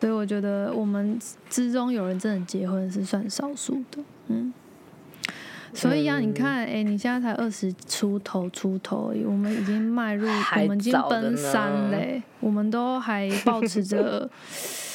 [0.01, 1.19] 所以我觉得我们
[1.49, 4.53] 之中有人真的结婚是算少数的，嗯。
[5.75, 14.31] 所以啊，嗯你看，哎、你现在才二十出头出头而已，我们已经迈入，我们已经奔三嘞，我们都还保持着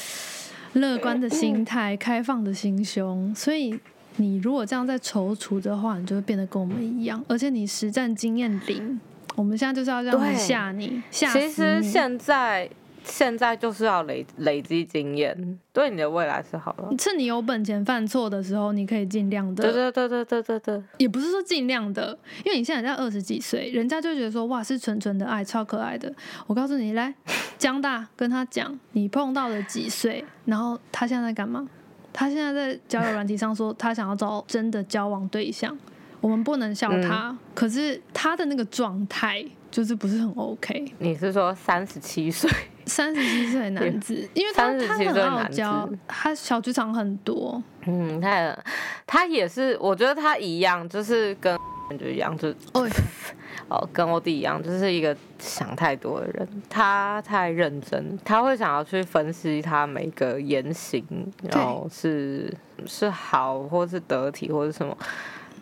[0.73, 3.79] 乐观的心态、开放的心胸，所以。
[4.17, 9.01] 你如果这样在踌躇的话，你就会变得跟我们一样，而且你实战经验零。
[9.33, 12.69] 我们现在就是要这样吓你，吓死其实现在
[13.03, 16.95] 现在就是要累累积经验，对你的未来是好的。
[16.97, 26.13] 趁你有本钱犯错的时候，你可以尽量的，对对对对对对对，也不是说尽量的，因为你现在才二十几岁，人家就觉得说哇是纯纯的爱，超可爱的。
[26.47, 27.13] 我告诉你，来
[27.59, 31.67] 江大跟他讲，你碰到了几岁，然后他现在在干嘛？
[32.13, 35.77] 他现在在交友软体上说他想要找真的交往对象，
[36.21, 40.85] 我们不能笑他，可是他的那个状态就是不是很 OK。
[40.99, 42.49] 你是说三十七岁？
[42.85, 48.57] 三十七岁男子， 因为他他37很傲娇，他小剧场很多，嗯，他
[49.05, 51.57] 他也是，我觉得他一样，就是跟
[51.99, 52.87] 就一样，就哦，
[53.69, 56.47] 哦，跟欧弟一样，就是一个想太多的人。
[56.69, 61.05] 他太认真，他会想要去分析他每个言行，
[61.51, 62.51] 然后是
[62.87, 64.97] 是好，或是得体，或是什么。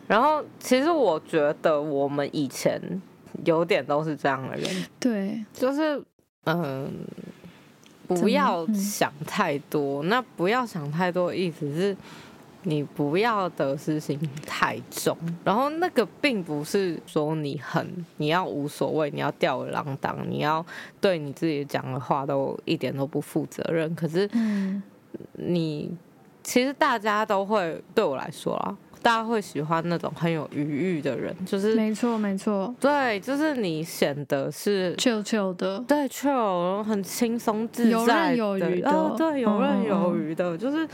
[0.07, 2.81] 然后其实我觉得我们以前
[3.45, 6.01] 有点都是这样的人，对，就是
[6.45, 6.91] 嗯。
[8.07, 11.95] 不要想太多，那不要想太多意思是，
[12.63, 15.17] 你不要得失心太重。
[15.45, 20.65] 然后那个并不是说你很你要无所谓，你要吊儿郎当，你要
[20.99, 23.95] 对你自己讲的话都一点都不负责任。
[23.95, 24.29] 可是，
[25.33, 25.95] 你
[26.43, 32.73] 其实大家都会对我来说啊，大家会喜欢那种很有余裕的人，就是没错没错。
[32.79, 38.91] 对，就是你显得是，chill chill 的，对，chill，很轻松自游在刃有余的。
[38.91, 40.87] 哦，对，游刃有嗯余的，就是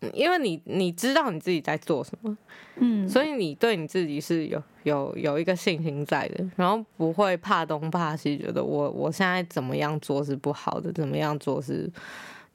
[0.00, 2.36] 嗯因为你你知道你自己在做什么，
[2.76, 11.90] 嗯，所以你对你自己是有有有一个信心在的，然后不会怕东怕西，觉得我我现在怎么样做是不好的，怎么样做是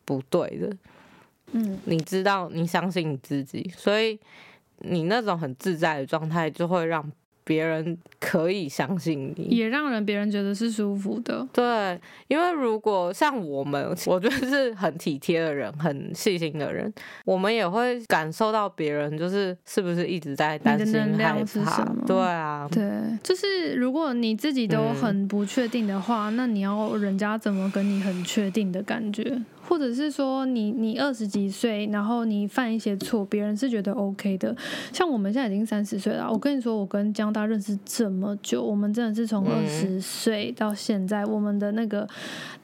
[0.06, 0.76] 不对的。
[1.56, 4.18] 嗯，你知道，你相信你自己，所以
[4.84, 7.03] 你那种很自在的状态，就会让
[7.45, 9.43] 别人可以相信你。
[9.45, 16.91] 也让人别人觉得是舒服的，对，因为如果像我们，我觉得是很体贴的人，很细心的人，
[17.25, 22.03] 我们也会感受到别人就是是不是一直在担心你的能量害怕是什么。
[22.07, 22.89] 对啊，对，
[23.21, 29.41] 就是如果你自己都嗯很不确定的话，那你要人家怎么跟你很确定的感觉？
[29.68, 34.55] 或者是说你你二十几岁，然后你犯一些错，别人是觉得 OK 的。
[34.91, 42.07] 像我们现在已经三十岁了，我跟你说，我跟江大认识这么久，我们真的是从嗯二十岁到现在，我们的那个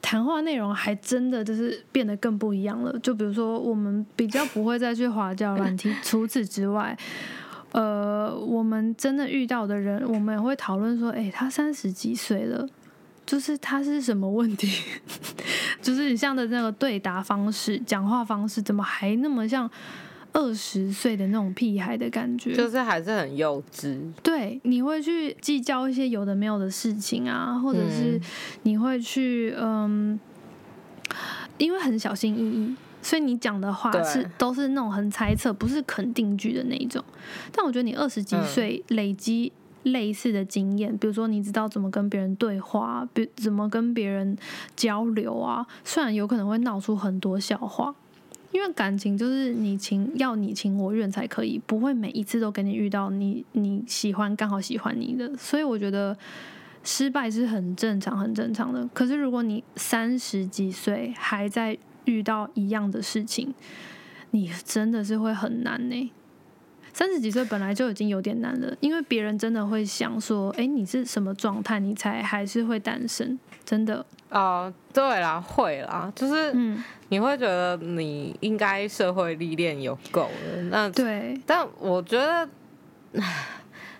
[0.02, 2.96] 谈话内容还真的就是变得更不一样了。
[3.00, 6.96] 就比如说，我们比较不会再去滑交友软体， 除此之外。
[7.72, 12.66] 呃，我们真的遇到的人，我们也会讨论说，哎、他三十几岁了，
[13.30, 14.68] 就是他是什么问题？
[15.80, 19.70] 就是你像的那个对答方式、讲话方式，怎么还那么像
[20.32, 22.52] 二十岁的那种屁孩的感觉？
[22.52, 24.00] 就是还是很幼稚。
[24.20, 28.20] 对，你会去计较一些有的没有的事情啊，或者是嗯
[28.64, 30.18] 你会去嗯，
[31.56, 37.04] 因为很小心翼翼，所以你讲的话是都是那种很猜测，不是肯定句的那一种。
[37.52, 39.52] 但我觉得你二十几嗯岁累积
[39.82, 44.36] 类似的经验，比如说你知道怎么跟别人对话，比怎么跟别人
[44.76, 47.94] 交流啊，虽然有可能会闹出很多笑话。
[48.52, 56.16] 因为感情就是你情要你情我愿才可以，不会每一次都给你遇到你你喜欢刚好喜欢你的，所以我觉得
[56.82, 58.84] 失败是很正常很正常的。
[58.92, 63.54] 可是如果你三十几岁还在遇到一样的事情，
[64.32, 66.12] 你真的是会很难呢、
[66.92, 82.48] 三十几岁本来就已经有点难了，因为别人真的会想说：“哎、你是什么状态，你才还是会单身？”真的，哦、对啦，会啦，就是嗯，你会觉得你应该社会历练有够了，那对，但我觉得。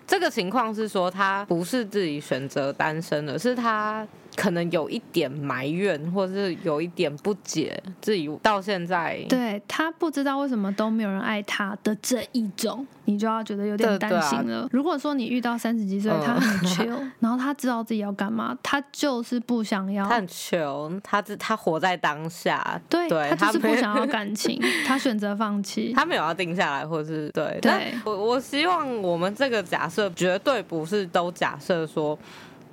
[0.07, 14.67] 这个情况是说，他不是自己选择单身的，是他可能有一点埋怨，或者是有一点不解，自己到现在对他不知道为什么都没有人爱他的这一种，你就要觉得有点担心了。
[14.71, 25.93] 如果说你遇到三十几岁，嗯他很 chill，然后他知道自己要干嘛，他就是不想要他，很穷，他只他活在当下，对对他就是不想要感情， 他选择放弃。
[25.93, 27.59] 他没有要定下来，或是对。
[27.59, 32.17] 对但我我希望我们这个假设绝对不是都假设说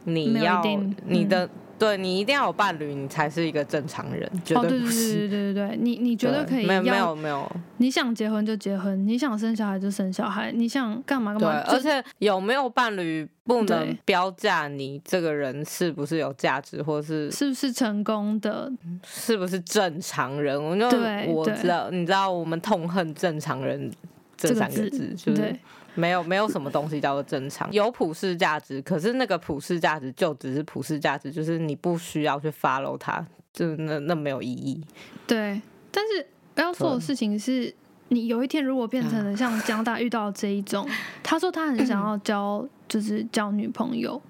[0.08, 0.62] 你要
[1.06, 1.48] 你的、
[1.78, 5.28] 对你一定要有伴侣，你才是一个正常人，绝哦，对对不是。
[5.28, 18.70] 对对对对对，你你绝对可以没有没有没有，你想结婚就结婚，你想生小孩就生小孩，你想干嘛干对，嘛，而且有没有伴侣不能标价你这个人是不是有价值，或是是不是成功的？
[19.04, 20.60] 是不是正常人。
[20.60, 20.88] 我就
[21.32, 23.88] 我知道，你知道我们痛恨正常人
[24.36, 25.60] 这这个三个字，就是对
[25.98, 34.80] 没有没有什么东西叫做正常，有普世价值，可是那个普世价值就只是普世价值，就是你不需要去 follow 它，就是那那没有意义。
[35.26, 37.74] 对，但是要做的事情是，
[38.08, 40.88] 你有一天如果变成了像江大遇到这一种，
[41.24, 44.20] 他说他很想要交，就是交女朋友，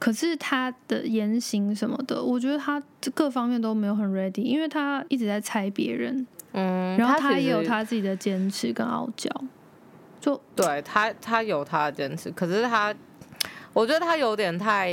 [0.00, 2.82] 可是他的言行什么的，我觉得他
[3.14, 9.30] 各方面都没有很 ready，因为他一直在猜别人，嗯，然后他也有他自己的坚持跟傲娇，
[10.24, 12.94] 就对他，他有他的坚持，可是他，
[13.74, 14.90] 我觉得他有点太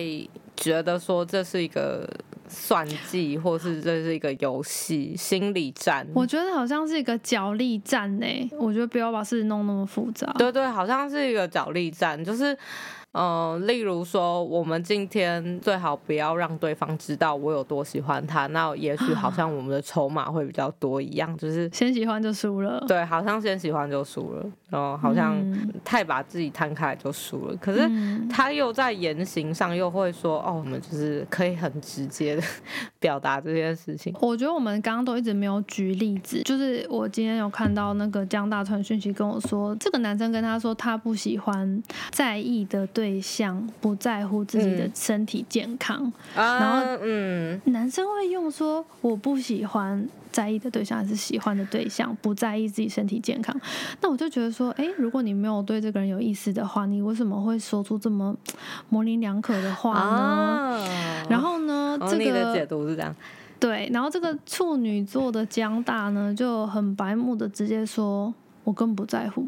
[0.57, 2.05] 觉得说这是一个
[2.49, 6.05] 算计，或是这是一个游戏心理战。
[6.13, 8.25] 我觉得好像是一个角力战呢。
[8.59, 10.29] 我觉得不要把事情弄那么复杂。
[10.37, 12.57] 对对，好像是一个角力战，就是。
[13.13, 22.81] 嗯，例如说，我们今天最好不要让对方知道我有多喜欢他，那也许好像我们的筹码会比较多一样，就是先喜欢就输了。
[22.87, 25.35] 对，好像先喜欢就输了，然后好像
[25.83, 27.55] 太把自己摊开就输了。
[27.57, 27.81] 可是
[28.29, 32.43] 他又在言行上又会说，哦，我们就是可以很直接的
[32.97, 34.15] 表达这件事情。
[34.21, 43.00] 我觉得我们刚刚都一直没有举例子，就是我今天有看到那个江大川讯息跟我说，这个男生跟他说他不喜欢在意的对。
[43.01, 53.59] 对象不在乎自己的身体健康，然后嗯，男生会用说我不喜欢在意的对象还是喜欢的对象，不在意自己身体健康。
[54.01, 58.37] 那我就觉得说，哎，如果你没有对这个人有意思的话，你为什么会说出这么
[58.89, 60.87] 模棱两可的话呢？
[61.27, 63.15] 然后呢，这个解读是这样，
[63.59, 63.89] 对。
[63.91, 68.31] 然后这个处女座的江大呢，就很白目的直接说，
[68.63, 69.43] 我更不在乎，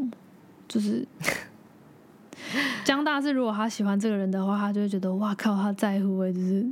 [0.68, 1.08] 就是。
[2.84, 6.66] 江大是如果他喜欢这个人的话，他就会觉得哇靠，他在乎哎，就是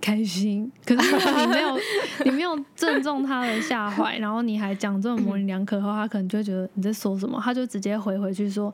[0.00, 0.70] 开心。
[0.84, 1.78] 可是你没有，
[2.24, 8.72] 你没有正中他的下怀，然后你还讲这种模棱两可的话，他可能就会觉得你在说什么，他就直接回回去说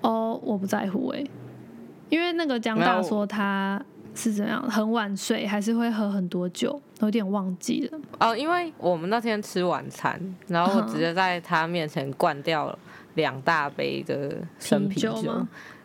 [0.00, 1.24] 哦，我不在乎哎。
[2.08, 3.82] 因为那个江大说他
[4.14, 8.36] 是怎样很晚睡，还是会喝很多酒，有点忘记了哦。
[8.36, 12.78] 因为我们那天吃晚餐，然后我直接在他面前灌掉了。
[13.16, 15.14] 两大杯的生啤酒，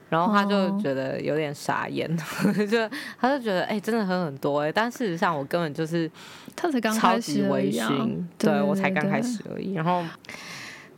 [0.09, 2.07] 然后他就觉得有点傻眼，
[2.69, 6.09] 就他就觉得哎，真的喝很多哎，但事实上我根本就是
[6.55, 10.03] 他才刚开始微醺，对我才刚开始而已，然后。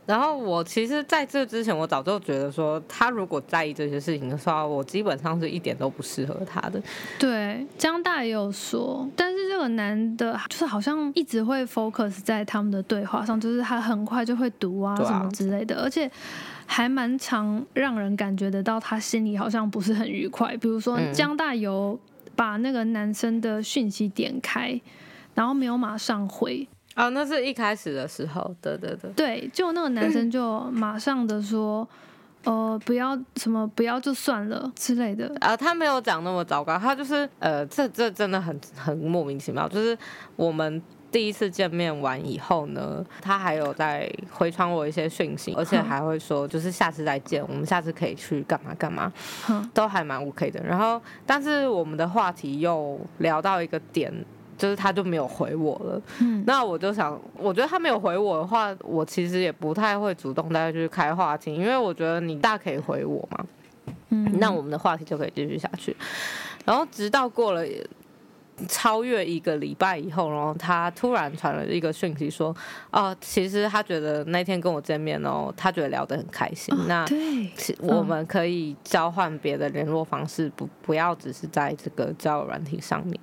[0.06, 6.82] 然后我其实在这之前，我早就觉得说，他如果在意这些事情的话，我基本上是一点都不适合他的。
[7.18, 16.10] 对，江大也有说，但是这个男的，就是好像一直会 focus 在他们的对话上，就是他很快就会读啊什么之类的，而且
[16.66, 20.54] 还蛮常让人感觉得到他心里好像不是很愉快。
[20.58, 21.98] 比如说江大有
[22.36, 24.78] 把那个男生的讯息点开，
[25.34, 26.68] 然后没有马上回。
[26.94, 31.86] 哦，那是一开始的时候，对对对，对，就那个男生就马上的说，
[32.44, 35.34] 呃，不要什么，不要就算了之类的。
[35.40, 39.68] 啊，他没有讲那么糟糕，他就是，呃，这这真的很很莫名其妙。
[39.68, 39.98] 就是
[40.36, 40.80] 我们
[41.10, 49.12] 第一次见面完以后呢，他还有在回传我一些讯息，而且还会说，就是下次再见，我们下次可以去干嘛干嘛，
[49.74, 50.62] 都还蛮 OK 的。
[50.62, 54.14] 然后，但是我们的话题又聊到一个点。
[54.56, 56.02] 就是他就没有回我了，
[56.46, 63.46] 那我就想，我觉得他没有回我的话，我其实也不太会主动再去开话题，因为我觉得你大可以回我嘛，
[64.10, 65.96] 嗯，那我们的话题就可以继续下去。
[66.64, 67.62] 然后直到过了
[68.68, 72.54] 超越一个礼拜以后，然后他突然传了一个讯息说，
[72.92, 77.04] 哦，其实他觉得那天跟我见面哦，他觉得聊得很开心，那
[77.80, 83.18] 我们可以交换别的联络方式，不不要只是在这个交友软体上面。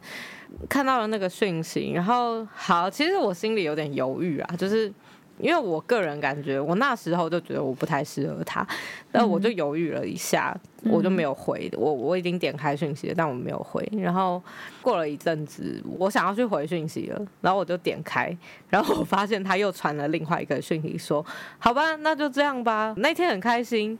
[0.70, 4.92] 看到了那个讯息，然后好，其实我心里有点犹豫啊，就是
[5.40, 8.66] 因为我个人感觉，我那时候就觉得我不太适合他，
[9.12, 11.72] 那我就犹豫了一下，我就没有回。
[11.76, 13.88] 我我已经点开讯息了，但我没有回。
[13.98, 14.42] 然后
[14.84, 18.36] 过了一阵子，我想要去回讯息了，然后我就点开，
[18.70, 21.26] 然后我发现他又传了另外一个讯息，说
[21.58, 23.98] ：“好吧，那就这样吧。”那天很开心，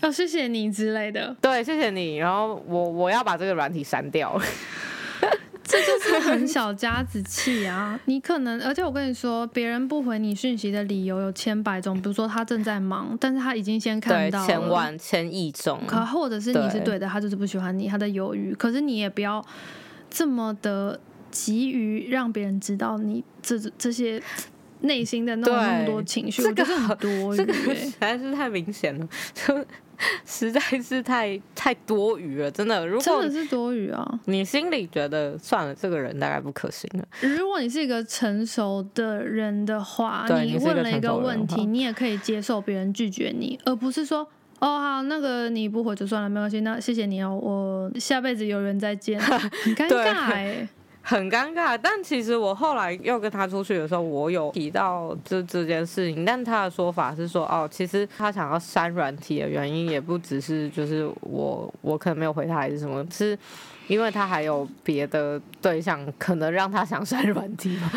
[0.00, 1.34] 哦，谢谢你之类的。
[1.40, 2.18] 对，谢谢你。
[2.18, 4.40] 然后我我要把这个软体删掉。
[5.66, 7.98] 这就是很小家子气啊！
[8.04, 18.54] 你可能，而且我跟你说，别人不回你讯息的理由有千百种，比如说他正在忙，但是他已经先看到千万千亿种，可或者是你是对的，他就是不喜欢你，他在犹豫。
[18.54, 19.44] 可是你也不要
[20.10, 21.00] 这么的
[21.30, 24.22] 急于让别人知道你这这些
[24.80, 29.08] 内心的那么那么多情绪，这个很多，这个实在是太明显了。
[29.32, 29.64] 就
[30.26, 32.84] 实在是太太多余了，真的。
[32.84, 34.20] 如果真的是多余啊！
[34.24, 37.06] 你心里觉得算了，这个人大概不可行了。
[37.20, 49.18] 如果你是一个成熟的人的话，你问了一个问题，你也可以接受别人拒绝你，而不是说哦好，那个你不回就算了，没关系，那谢谢你哦，我下辈子有缘再见。
[49.22, 50.68] 很尴尬哎。
[51.06, 63.38] 很尴尬，但其实我后来又跟他出去的时候，我有提到这这件事情，但他的说法是说，哦，其实他想要删软体的原因也不只是就是我我可能没有回他还是什么，是
[63.86, 67.90] 因为他还有别的对象，可能让他想删软体吗？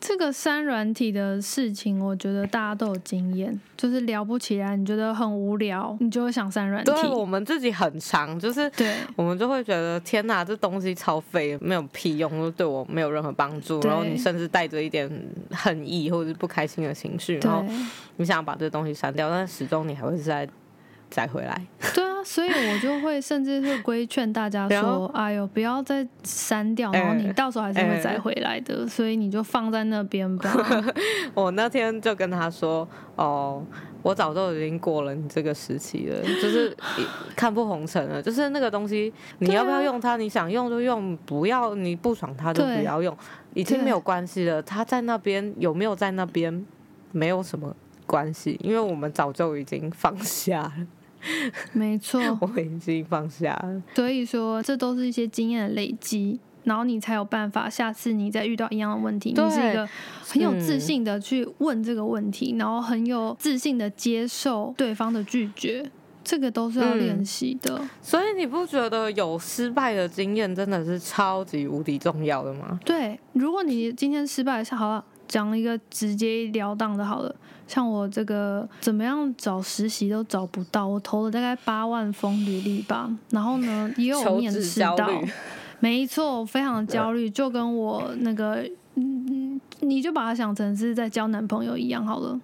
[0.00, 6.92] 这 这个删软体的事情，我觉得大家都有经验，就是聊不起来，你觉得很无聊，你就会想删软体。
[6.92, 13.80] 对我们自己很长，就是对我们就会觉得天哪，这东西超废，没有屁用，对我没有任何帮助。
[13.80, 15.10] 然后你甚至带着一点
[15.50, 17.64] 恨意或者是不开心的情绪，然后
[18.16, 20.46] 你想把这东西删掉，但始终你还会再
[21.12, 21.66] 再回来。
[21.94, 30.50] 对啊，所以我就会甚至会规劝大家说：“哎呦，不要再删掉，然后你到时候还是会再回来的，所以你就放在那边吧。
[31.34, 33.62] 我那天就跟他说：“哦，
[34.02, 36.74] 我早就已经过了你这个时期了，就是
[37.36, 38.22] 看破红尘了。
[38.22, 40.16] 就是那个东西，你要不要用它？
[40.16, 43.14] 你想用就用，不要你不爽它就不要用，
[43.52, 44.62] 已经没有关系了。
[44.62, 46.64] 它在那边有没有在那边
[47.10, 47.74] 没有什么
[48.06, 50.72] 关系，因为我们早就已经放下了，
[51.72, 53.82] 没错， 我已经放下了。
[53.94, 59.88] 所以说这都是一些经验的累积。”然后你才有办法，下次你再遇到一样的问题，对你是一个
[60.24, 65.90] 很有自嗯信的去问这个问题，然后很有自信的接受对方的拒绝，
[66.22, 67.80] 这个都是要嗯练习的。
[68.00, 72.78] 所以你不觉得有失败的经验真的是超级无敌重要的吗？
[72.84, 77.34] 对，如果你今天失败是，好了，讲一个直接了当的，好了，
[77.72, 85.08] 像我这个怎么样找实习都找不到，我投了大概八万封履历吧，然后呢也有面试到，
[85.80, 88.62] 没错，我非常的焦虑，就跟我那个。
[88.94, 92.38] 嗯，你就把它想成是在交男朋友一样好了，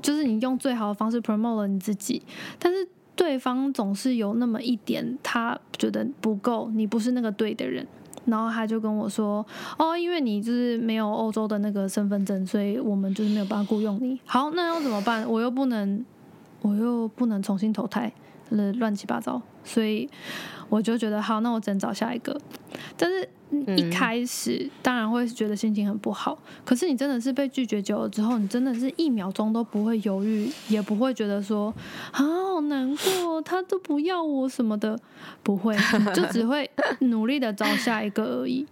[0.00, 2.22] 就是你用最好的方式 promote 了你自己，
[2.56, 7.84] 但是对方总是有那么一点他觉得不够，你不是那个对的人，
[8.26, 9.44] 然后他就跟我说，
[9.78, 14.18] 哦，因为你就是没有欧洲的那个身份证，所以我们就是没有办法雇佣你。
[14.26, 15.28] 好，那要怎么办？
[15.28, 16.04] 我又不能，
[16.62, 18.12] 我又不能重新投胎，
[18.50, 20.08] 乱七八糟，所以
[20.68, 22.38] 我就觉得好，那我只能找下一个。
[22.96, 31.72] 但是一嗯开始当然会觉得心情很不好，可是你真的是被拒绝久了之后，你真的是一秒钟都不会犹豫，也不会觉得说
[32.12, 32.22] 啊
[32.54, 34.98] 好难过，他都不要我什么的，
[35.42, 36.68] 不会， 你就只会
[37.00, 38.66] 努力的找下一个而已。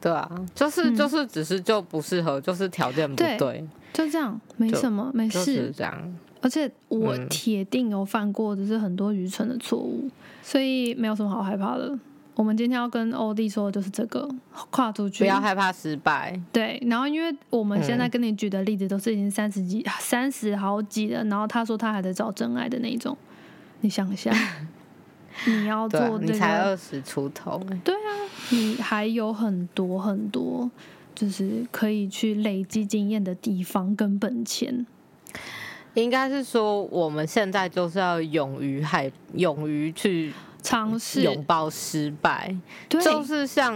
[0.00, 5.72] 对啊，就是、嗯就是只是就不适合，就是条件不对对，就这样，没什么，没就是事。
[5.74, 6.14] 这样。
[6.40, 10.08] 而且我嗯铁定有犯过，就是很多愚蠢的错误，
[10.42, 11.98] 所以没有什么好害怕的。
[12.34, 14.28] 我们今天要跟欧弟说的就是这个，
[14.70, 16.78] 跨出去，不要害怕失败，对。
[16.86, 23.16] 然后因为我们现在嗯跟你举的例子都是已经三十几、三十好几了，然后他说他还在找真爱的那种，
[23.80, 24.30] 你想一下，
[25.48, 28.08] 你要做这你才，二十出头、欸，对啊，
[28.50, 30.70] 你还有很多很多，
[31.14, 34.84] 就是可以去累积经验的地方跟本钱。
[35.96, 40.32] 应该是说我们现在就是要勇于害，勇于去
[40.62, 42.54] 尝试，拥抱失败，
[42.88, 43.74] 对，就是像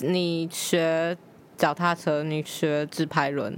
[0.00, 1.16] 你学
[1.56, 3.56] 脚踏车，你学自拍轮。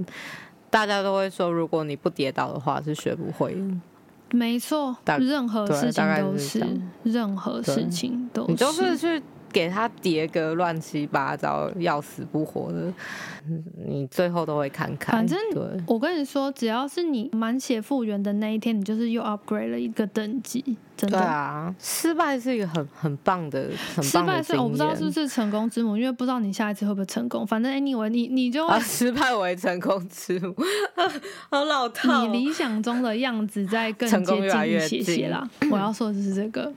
[0.69, 3.61] 大家都会说，如果你不跌倒的话，是学不会的。
[4.31, 6.59] 没错，任何事情都是
[7.03, 9.21] 任何事情都你就是去
[9.53, 12.91] 给他叠个乱七八糟、要死不活的，
[13.47, 15.15] 嗯你最后都会看看。
[15.15, 20.63] 反正对，我跟你说，只要是你满血复原的那一天，你就是又 upgrade 了一个等级，
[20.97, 21.25] 真对的。
[21.25, 24.17] 啊，失败是一个很很棒的、很失。
[24.23, 27.45] 败是我不知道是不是成功之母，因为不知道你下一次会不会成功。
[27.45, 30.55] 反正 anyway，你你就会啊，失败为成功之母，
[31.51, 32.27] 好老套哦。
[32.27, 35.47] 你理想中的样子在更接近一些些近啦。
[35.69, 36.71] 我要说的是这个，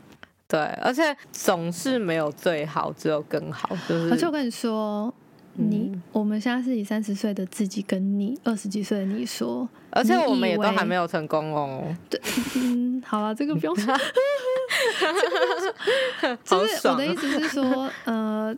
[0.48, 3.68] 对，而且总是没有最好，只有更好。
[3.88, 5.12] 就是，而且我跟你说。
[5.58, 11.82] 你嗯我们现在是以三十岁的自己跟你二十几岁的你说，而且我们也都还没有成功哦。
[12.56, 13.96] 嗯，好了，这个不用说。
[16.44, 18.54] 好就是我的意思是说，呃，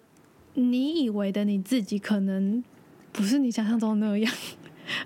[0.55, 2.65] 你以为的你自己可能
[3.13, 4.33] 不是你想象中的那样。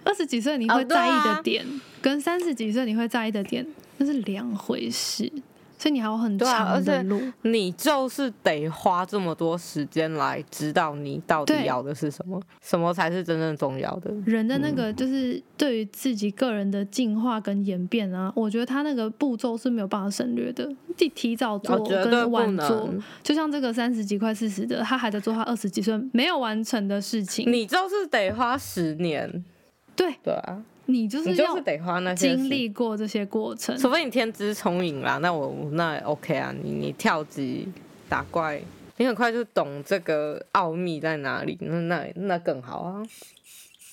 [0.03, 1.67] 二十几岁你会在意的啊点，
[2.01, 3.67] 跟三十几岁你会在意的点，
[3.99, 5.31] 那是两回事。
[5.83, 7.21] 所以你还有很长的路。
[7.43, 14.15] 你就是得花这么多时间来知道你到底要的是什么，什么才是真正重要的。
[14.25, 20.73] 人的那嗯个就是对于自己个人的进化跟演变啊，我觉得他那个步骤是没有办法省略的。
[20.97, 22.89] 提提早做跟晚做，
[23.23, 27.51] 就像这个三十几快四十的，他还在做他二十几岁没有完成的事情。
[27.51, 29.43] 你就是得花十年，
[29.97, 33.77] 对对啊，你就是就是得花那些经历过这些过程。
[33.79, 37.69] 除非你天资聪颖啦，那我那 OK 啊，你你跳级
[38.09, 38.61] 打怪，
[38.97, 43.03] 你很快就懂这个奥秘在哪里，那那那更好啊。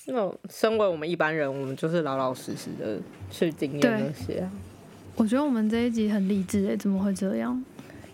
[0.06, 2.98] 那身为我们一般人，我们就是老老实实的
[3.30, 4.50] 去经验那些啊。
[5.16, 7.64] 我觉得我们这一集很励志诶，怎么会这样？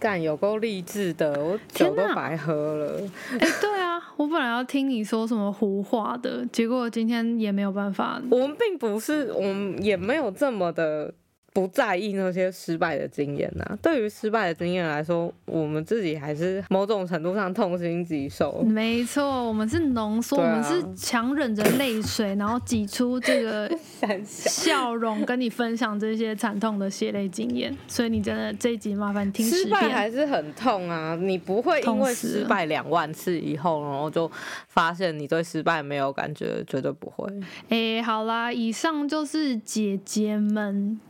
[0.06, 3.02] 干有够励志的，我酒都白喝了。
[3.40, 8.22] 哎、对啊，我本来要听你说什么胡话的，结果今天也没有办法。
[8.30, 11.12] 我们并不是，我们也没有这么的。
[11.56, 13.64] 不在意那些失败的经验呐。
[13.80, 18.62] 对于失败的经验来说，我们自己还是某种程度上痛心疾首。
[18.62, 23.70] 没错，我们是浓缩，我们是强忍着泪水，然后挤出这个
[24.26, 27.74] 笑容，跟你分享这些惨痛的血泪经验。
[27.88, 31.16] 所以你真的这一集麻烦听失败还是很痛啊！
[31.18, 34.30] 你不会因为失败两万次以后，然后就
[34.68, 37.26] 发现你对失败没有感觉，绝对不会。
[37.70, 41.00] 哎，好啦，以上就是姐姐们。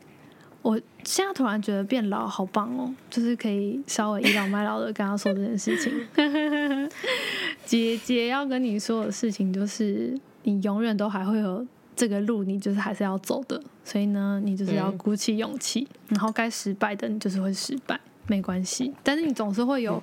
[0.66, 5.92] 我现在突然觉得变老好棒哦，就是可以稍微倚老卖老的跟他说这件事情。
[7.64, 11.64] 姐姐要跟你说的事情就是，你永远都还会有
[11.94, 13.62] 这个路，你就是还是要走的。
[13.84, 18.92] 所以呢，你就是要鼓起勇气，然后该失败的你就是会失败，没关系。
[19.04, 20.02] 但是你总是会有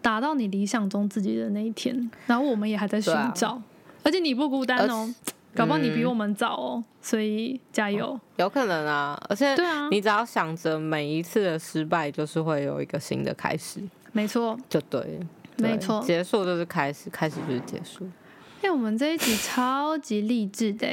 [0.00, 2.08] 达到你理想中自己的那一天。
[2.28, 3.60] 然后我们也还在寻找，
[4.04, 5.12] 而且你不孤单哦。
[5.54, 8.18] 搞不好你比我们早哦，所以加油。
[8.36, 13.80] 有可能啊，而且对啊，你只要想着每一次的失败就是会有一个新的开始，
[14.12, 15.18] 没错，就对，
[15.56, 18.08] 没错，结束就是开始，开始就是结束。
[18.62, 20.86] 哎，我们这一集超级励志的，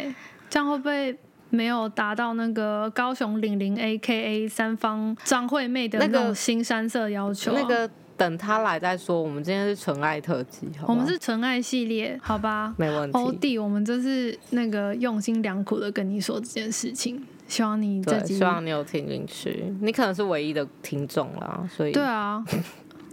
[0.49, 1.18] 这样会不会
[1.49, 7.53] 没有达到那个高雄零零 A K A 三方张惠妹的那个新山色要求？
[7.53, 7.90] 那个。
[8.17, 9.21] 等他来再说。
[9.21, 12.73] 我们今天是纯爱特辑，我们是纯爱系列，好吧？
[12.79, 13.17] 没问题。
[13.17, 19.73] 欧弟，我们这是那个用心良苦的跟你说这件事情，希望你这集希望你有听进去。
[19.81, 22.43] 你可能是唯一的听众啦，所以对啊，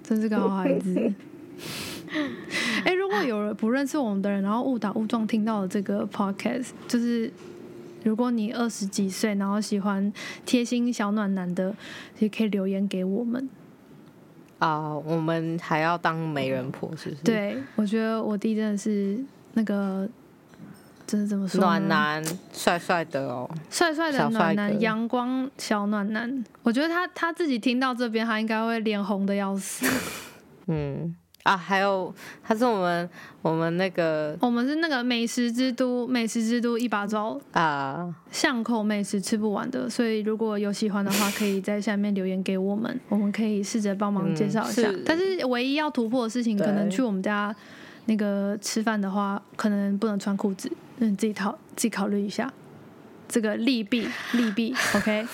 [0.03, 1.13] 真是个好孩子。
[2.85, 7.33] 哎，如果有人不认识我们的人，然后误打误撞听到了这个 podcast，就是
[8.05, 10.13] 如果你二十几岁，然后喜欢
[10.45, 11.75] 贴心小暖男的，
[12.19, 13.49] 也可以留言给我们。
[14.63, 17.23] 啊，我们还要当媒人婆，是不是？
[17.25, 19.19] 对，我觉得我弟真的是
[19.55, 20.09] 那个，
[21.05, 21.61] 真的怎么说？
[21.61, 26.45] 暖男，帅帅的哦，帅帅的暖男，阳光小暖男。
[26.63, 29.85] 我觉得他他自己听到这边，他应该会脸红的要死。
[30.69, 31.17] 嗯。
[31.43, 33.11] 啊，还有，他是我们
[33.43, 44.89] 我们那个，我们是那个美食之都，美食之都一把抓啊，巷口美食吃不完的，所以如果有喜欢的话，可以在下面留言给我们，我们可以试着帮忙介绍一下。
[45.05, 47.55] 但是唯一要突破的事情，可能去我们家
[48.05, 52.53] 那个吃饭的话，可能不能穿裤子，那你自己考自己考虑一下，
[53.29, 55.27] 这个利弊利弊，OK。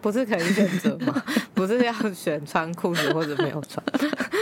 [0.00, 1.22] 不是可以选择吗？
[1.54, 3.84] 不是要选穿裤子或者没有穿？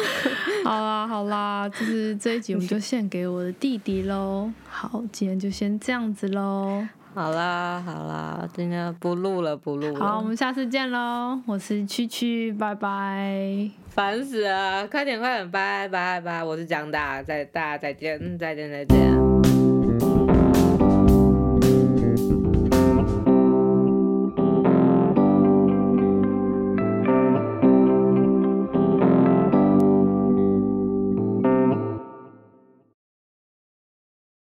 [0.65, 4.51] 好啦好啦，就是这一集我们就献给我的弟弟喽。
[4.69, 6.87] 好，今天就先这样子喽。
[7.15, 10.01] 好啦好啦，今天不录了不录了。
[10.01, 11.41] 好，我们下次见喽。
[11.47, 13.71] 我是区区，拜拜。
[13.89, 16.45] 烦死了，快点快点，拜拜拜。
[16.45, 19.16] 我是蒋大，再大家再见再见再见。